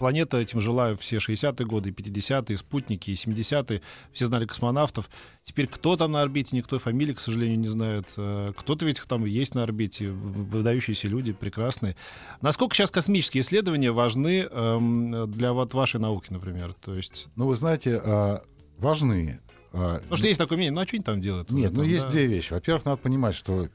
планета 0.00 0.38
этим 0.38 0.62
жила 0.62 0.96
все 0.96 1.18
60-е 1.18 1.66
годы, 1.66 1.90
50-е, 1.90 2.56
спутники, 2.56 3.10
и 3.10 3.14
70-е. 3.14 3.82
Все 4.12 4.26
знали 4.26 4.46
космонавтов. 4.46 5.10
Теперь 5.44 5.66
кто 5.66 5.94
там 5.96 6.12
на 6.12 6.22
орбите, 6.22 6.56
никто 6.56 6.78
фамилии, 6.78 7.12
к 7.12 7.20
сожалению, 7.20 7.58
не 7.58 7.68
знает. 7.68 8.06
Э, 8.16 8.52
кто-то 8.56 8.86
ведь 8.86 9.02
там 9.06 9.26
есть 9.26 9.54
на 9.54 9.62
орбите, 9.62 10.08
выдающиеся 10.08 11.06
люди, 11.06 11.32
прекрасные. 11.32 11.96
Насколько 12.40 12.74
сейчас 12.74 12.90
космические 12.90 13.42
исследования 13.42 13.92
важны 13.92 14.48
эм, 14.50 15.30
для 15.30 15.52
вот 15.52 15.74
вашей 15.74 16.00
науки, 16.00 16.28
например? 16.32 16.72
То 16.72 16.94
есть... 16.94 17.28
Ну, 17.36 17.46
вы 17.46 17.54
знаете, 17.54 18.00
а, 18.02 18.42
важны. 18.78 19.38
А, 19.74 19.98
Потому 19.98 20.16
что 20.16 20.28
есть 20.28 20.38
такое 20.38 20.56
мнение, 20.56 20.72
ну 20.72 20.80
а 20.80 20.86
что 20.86 20.96
они 20.96 21.04
там 21.04 21.20
делают? 21.20 21.50
Нет, 21.50 21.72
ну 21.74 21.82
есть 21.82 22.04
да? 22.04 22.10
две 22.10 22.26
вещи. 22.26 22.54
Во-первых, 22.54 22.86
надо 22.86 22.96
понимать, 22.96 23.34
что 23.34 23.68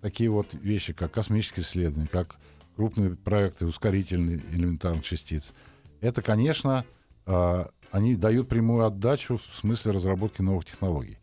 такие 0.00 0.30
вот 0.30 0.48
вещи, 0.52 0.92
как 0.92 1.12
космические 1.12 1.62
исследования, 1.62 2.08
как 2.10 2.36
крупные 2.80 3.14
проекты 3.14 3.66
ускорительных 3.66 4.42
элементарных 4.54 5.04
частиц, 5.04 5.52
это, 6.00 6.22
конечно, 6.22 6.86
а, 7.26 7.68
они 7.90 8.14
дают 8.14 8.48
прямую 8.48 8.86
отдачу 8.86 9.36
в 9.36 9.56
смысле 9.58 9.92
разработки 9.92 10.40
новых 10.40 10.64
технологий. 10.64 11.18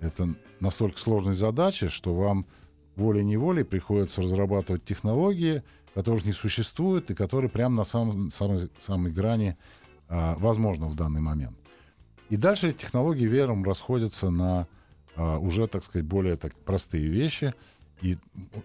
Это 0.00 0.34
настолько 0.60 0.98
сложные 0.98 1.32
задачи, 1.32 1.88
что 1.88 2.14
вам 2.14 2.44
волей-неволей 2.94 3.64
приходится 3.64 4.20
разрабатывать 4.20 4.84
технологии, 4.84 5.62
которых 5.94 6.26
не 6.26 6.32
существует 6.32 7.10
и 7.10 7.14
которые 7.14 7.48
прямо 7.48 7.74
на 7.74 7.84
самом, 7.84 8.30
самой, 8.30 8.68
самой 8.78 9.12
грани 9.12 9.56
а, 10.10 10.36
возможно 10.38 10.88
в 10.88 10.94
данный 10.94 11.22
момент. 11.22 11.56
И 12.28 12.36
дальше 12.36 12.70
технологии 12.72 13.24
вером 13.24 13.64
расходятся 13.64 14.28
на 14.28 14.68
а, 15.16 15.38
уже, 15.38 15.68
так 15.68 15.84
сказать, 15.84 16.04
более 16.06 16.36
так, 16.36 16.54
простые 16.54 17.06
вещи– 17.06 17.54
и 18.02 18.18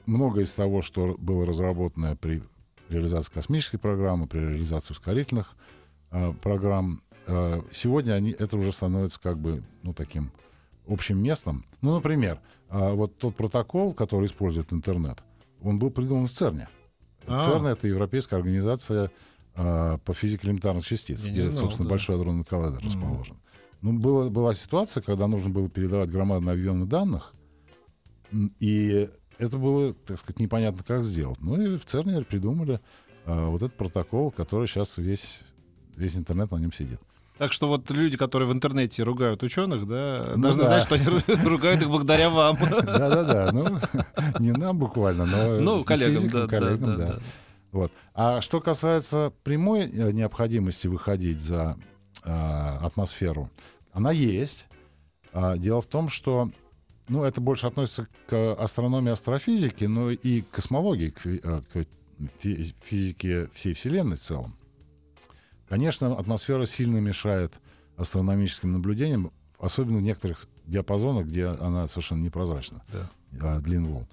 многое 0.05 0.45
из 0.45 0.51
того, 0.51 0.81
что 0.81 1.15
было 1.17 1.45
разработано 1.45 2.15
при 2.15 2.43
реализации 2.89 3.31
космической 3.31 3.77
программы, 3.77 4.27
при 4.27 4.39
реализации 4.39 4.93
ускорительных 4.93 5.55
э, 6.11 6.33
программ. 6.41 7.01
Э, 7.27 7.61
сегодня 7.71 8.13
они, 8.13 8.31
это 8.31 8.57
уже 8.57 8.71
становится 8.71 9.19
как 9.19 9.37
бы 9.37 9.63
ну, 9.83 9.93
таким 9.93 10.31
общим 10.87 11.21
местом. 11.21 11.65
Ну, 11.81 11.93
например, 11.93 12.39
э, 12.69 12.93
вот 12.93 13.17
тот 13.17 13.35
протокол, 13.35 13.93
который 13.93 14.25
использует 14.25 14.73
интернет, 14.73 15.19
он 15.61 15.79
был 15.79 15.91
придуман 15.91 16.27
в 16.27 16.31
ЦЕРНе. 16.31 16.67
А. 17.27 17.45
ЦЕРН— 17.45 17.65
это 17.67 17.87
Европейская 17.87 18.37
организация 18.37 19.11
э, 19.55 19.97
по 20.03 20.13
физике 20.13 20.47
элементарных 20.47 20.85
частиц, 20.85 21.23
Я 21.25 21.31
где, 21.31 21.51
знал, 21.51 21.65
собственно, 21.65 21.89
да. 21.89 21.93
Большой 21.93 22.15
адронный 22.15 22.45
коллайдер 22.45 22.79
mm-hmm. 22.79 22.85
расположен. 22.85 23.37
Ну, 23.81 23.93
было, 23.99 24.29
была 24.29 24.53
ситуация, 24.55 25.03
когда 25.03 25.27
нужно 25.27 25.49
было 25.49 25.69
передавать 25.69 26.09
громадные 26.09 26.53
объемы 26.53 26.85
данных, 26.85 27.33
и 28.59 29.09
это 29.37 29.57
было, 29.57 29.93
так 29.93 30.19
сказать, 30.19 30.39
непонятно, 30.39 30.83
как 30.85 31.03
сделать. 31.03 31.39
Ну 31.41 31.59
и 31.59 31.77
в 31.77 31.85
ЦЕРНе 31.85 32.23
придумали 32.23 32.79
э, 33.25 33.45
вот 33.45 33.61
этот 33.61 33.75
протокол, 33.75 34.31
который 34.31 34.67
сейчас 34.67 34.97
весь, 34.97 35.41
весь 35.95 36.15
интернет 36.15 36.51
на 36.51 36.57
нем 36.57 36.73
сидит. 36.73 36.99
Так 37.37 37.53
что 37.53 37.67
вот 37.67 37.89
люди, 37.91 38.17
которые 38.17 38.49
в 38.49 38.51
интернете 38.51 39.03
ругают 39.03 39.43
ученых, 39.43 39.87
да, 39.87 40.33
ну, 40.35 40.41
должны 40.41 40.63
да. 40.63 40.81
знать, 40.81 40.83
что 40.83 40.95
они 40.95 41.45
ругают 41.47 41.81
их 41.81 41.87
благодаря 41.87 42.29
вам. 42.31 42.57
Да-да-да, 42.69 43.51
ну, 43.51 43.77
не 44.39 44.51
нам 44.51 44.77
буквально, 44.77 45.25
но 45.25 45.59
ну, 45.59 45.83
коллегам, 45.83 46.23
физикам, 46.23 46.41
да, 46.41 46.47
коллегам, 46.47 46.79
да, 46.79 46.95
да. 46.95 47.07
да. 47.13 47.19
Вот. 47.71 47.91
А 48.15 48.41
что 48.41 48.59
касается 48.59 49.31
прямой 49.43 49.81
э, 49.81 50.11
необходимости 50.11 50.87
выходить 50.87 51.39
за 51.39 51.77
э, 52.23 52.29
атмосферу, 52.31 53.51
она 53.93 54.11
есть. 54.11 54.65
А, 55.33 55.57
дело 55.57 55.83
в 55.83 55.85
том, 55.85 56.09
что 56.09 56.49
ну, 57.07 57.23
это 57.23 57.41
больше 57.41 57.67
относится 57.67 58.07
к 58.27 58.53
астрономии, 58.55 59.11
астрофизике, 59.11 59.87
но 59.87 60.11
и 60.11 60.41
к 60.41 60.51
космологии, 60.51 61.09
к, 61.09 61.25
э, 61.25 61.61
к 61.73 61.85
физике 62.39 63.49
всей 63.53 63.73
Вселенной 63.73 64.17
в 64.17 64.21
целом. 64.21 64.55
Конечно, 65.69 66.13
атмосфера 66.17 66.65
сильно 66.65 66.97
мешает 66.97 67.53
астрономическим 67.97 68.73
наблюдениям, 68.73 69.31
особенно 69.59 69.97
в 69.97 70.01
некоторых 70.01 70.47
диапазонах, 70.65 71.27
где 71.27 71.47
она 71.47 71.87
совершенно 71.87 72.23
непрозрачна, 72.23 72.83
да. 72.91 73.09
А, 73.41 73.59
длин 73.59 73.87
волн, 73.87 74.07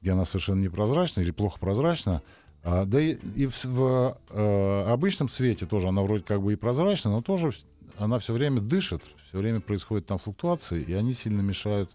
где 0.00 0.12
она 0.12 0.24
совершенно 0.24 0.60
непрозрачна 0.60 1.20
или 1.20 1.30
плохо 1.30 1.58
прозрачна. 1.58 2.22
А, 2.62 2.84
да 2.84 3.00
и, 3.00 3.16
и 3.34 3.46
в, 3.46 3.64
в 3.64 4.18
э, 4.30 4.84
обычном 4.88 5.28
свете 5.28 5.66
тоже 5.66 5.88
она 5.88 6.02
вроде 6.02 6.24
как 6.24 6.42
бы 6.42 6.52
и 6.52 6.56
прозрачна, 6.56 7.10
но 7.10 7.22
тоже 7.22 7.52
она 7.98 8.18
все 8.18 8.32
время 8.32 8.60
дышит, 8.60 9.02
все 9.28 9.38
время 9.38 9.60
происходят 9.60 10.06
там 10.06 10.18
флуктуации, 10.18 10.82
и 10.82 10.92
они 10.94 11.12
сильно 11.12 11.40
мешают 11.40 11.90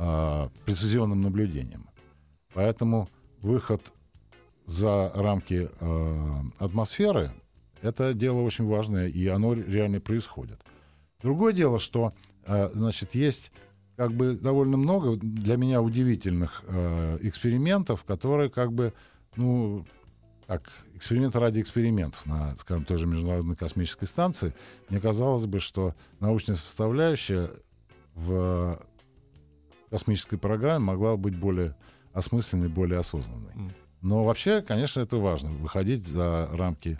э, 0.00 0.48
прецизионным 0.64 1.22
наблюдениям. 1.22 1.88
Поэтому 2.54 3.08
выход 3.42 3.92
за 4.66 5.10
рамки 5.14 5.68
э, 5.68 6.42
атмосферы 6.58 7.32
это 7.82 8.14
дело 8.14 8.40
очень 8.40 8.66
важное, 8.66 9.08
и 9.08 9.26
оно 9.26 9.54
реально 9.54 10.00
происходит. 10.00 10.60
Другое 11.22 11.52
дело, 11.52 11.78
что 11.78 12.12
э, 12.46 12.68
значит, 12.72 13.14
есть 13.14 13.52
как 13.96 14.12
бы 14.12 14.32
довольно 14.34 14.76
много 14.76 15.16
для 15.16 15.56
меня 15.56 15.82
удивительных 15.82 16.62
э, 16.66 17.18
экспериментов, 17.22 18.04
которые 18.04 18.48
как 18.48 18.72
бы, 18.72 18.94
ну, 19.36 19.84
так, 20.46 20.70
эксперименты 20.94 21.38
ради 21.38 21.60
экспериментов 21.60 22.24
на, 22.26 22.56
скажем, 22.56 22.84
той 22.84 22.96
же 22.96 23.06
Международной 23.06 23.56
космической 23.56 24.06
станции. 24.06 24.54
Мне 24.88 25.00
казалось 25.00 25.46
бы, 25.46 25.60
что 25.60 25.94
научная 26.18 26.56
составляющая 26.56 27.50
в 28.14 28.80
космической 29.90 30.36
программе 30.36 30.84
могла 30.84 31.16
быть 31.16 31.36
более 31.36 31.76
осмысленной, 32.12 32.68
более 32.68 33.00
осознанной. 33.00 33.74
Но 34.00 34.24
вообще, 34.24 34.62
конечно, 34.62 35.00
это 35.00 35.16
важно, 35.18 35.50
выходить 35.50 36.06
за 36.06 36.48
рамки 36.52 36.98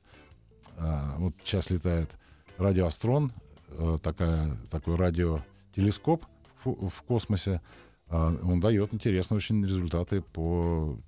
а, 0.76 1.16
вот 1.18 1.35
сейчас 1.44 1.70
летает 1.70 2.11
радиоастрон, 2.57 3.33
э, 3.68 3.98
такая, 4.03 4.57
такой 4.70 4.96
радиотелескоп 4.96 6.24
в, 6.64 6.88
в 6.88 7.03
космосе. 7.03 7.61
А, 8.09 8.35
он 8.42 8.61
дает 8.61 8.94
интересные 8.94 9.37
очень 9.37 9.62
результаты 9.62 10.22
по 10.22 10.98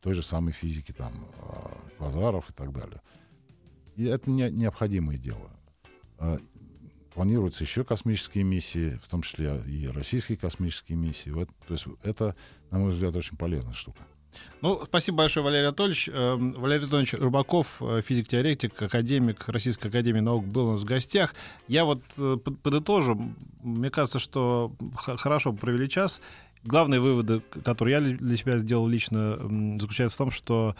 той 0.00 0.14
же 0.14 0.22
самой 0.22 0.52
физике, 0.52 0.92
там, 0.92 1.12
а, 1.42 1.76
квазаров 1.98 2.48
и 2.50 2.52
так 2.52 2.72
далее. 2.72 3.02
И 3.96 4.04
это 4.04 4.30
не, 4.30 4.50
необходимое 4.50 5.18
дело. 5.18 5.50
Планируются 7.20 7.64
еще 7.64 7.84
космические 7.84 8.44
миссии, 8.44 8.98
в 9.04 9.08
том 9.10 9.20
числе 9.20 9.62
и 9.66 9.86
российские 9.88 10.38
космические 10.38 10.96
миссии. 10.96 11.28
Вот, 11.28 11.50
то 11.68 11.74
есть 11.74 11.84
это, 12.02 12.34
на 12.70 12.78
мой 12.78 12.92
взгляд, 12.92 13.14
очень 13.14 13.36
полезная 13.36 13.74
штука. 13.74 13.98
Ну, 14.62 14.80
спасибо 14.86 15.18
большое, 15.18 15.44
Валерий 15.44 15.66
Анатольевич. 15.66 16.08
Эм, 16.10 16.52
Валерий 16.52 16.84
Анатольевич 16.84 17.12
Рыбаков, 17.12 17.82
э, 17.82 18.00
физик-теоретик, 18.00 18.80
академик 18.80 19.46
Российской 19.48 19.88
Академии 19.88 20.20
Наук, 20.20 20.46
был 20.46 20.68
у 20.68 20.72
нас 20.72 20.80
в 20.80 20.86
гостях. 20.86 21.34
Я 21.68 21.84
вот 21.84 22.00
э, 22.16 22.38
подытожу. 22.38 23.34
Мне 23.62 23.90
кажется, 23.90 24.18
что 24.18 24.72
хорошо 24.94 25.52
провели 25.52 25.90
час. 25.90 26.22
Главные 26.64 27.00
выводы, 27.00 27.42
которые 27.62 27.96
я 27.96 28.16
для 28.16 28.36
себя 28.38 28.56
сделал 28.56 28.88
лично, 28.88 29.36
заключаются 29.78 30.14
в 30.14 30.18
том, 30.18 30.30
что 30.30 30.74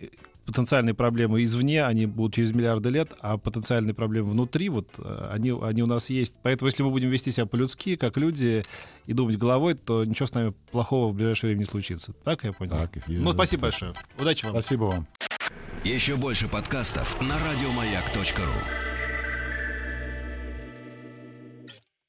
э, 0.00 0.06
потенциальные 0.44 0.94
проблемы 0.94 1.44
извне, 1.44 1.84
они 1.84 2.06
будут 2.06 2.34
через 2.34 2.52
миллиарды 2.52 2.90
лет, 2.90 3.12
а 3.20 3.38
потенциальные 3.38 3.94
проблемы 3.94 4.30
внутри, 4.30 4.68
вот 4.68 4.88
э, 4.98 5.28
они, 5.30 5.50
они 5.50 5.82
у 5.82 5.86
нас 5.86 6.10
есть. 6.10 6.34
Поэтому 6.42 6.68
если 6.68 6.82
мы 6.82 6.90
будем 6.90 7.10
вести 7.10 7.30
себя 7.30 7.46
по-людски, 7.46 7.96
как 7.96 8.16
люди, 8.16 8.64
и 9.06 9.12
думать 9.12 9.36
головой, 9.36 9.74
то 9.74 10.04
ничего 10.04 10.26
с 10.26 10.34
нами 10.34 10.54
плохого 10.70 11.12
в 11.12 11.14
ближайшее 11.14 11.48
время 11.48 11.60
не 11.60 11.66
случится. 11.66 12.12
Так 12.24 12.44
я 12.44 12.52
понял? 12.52 12.70
Так, 12.70 12.90
ну, 13.06 13.32
спасибо 13.32 13.62
большое. 13.62 13.94
Удачи 14.18 14.44
вам. 14.44 14.54
Спасибо 14.54 14.84
вам. 14.84 15.06
Еще 15.84 16.16
больше 16.16 16.48
подкастов 16.48 17.20
на 17.20 17.34
радиомаяк.ру 17.34 18.91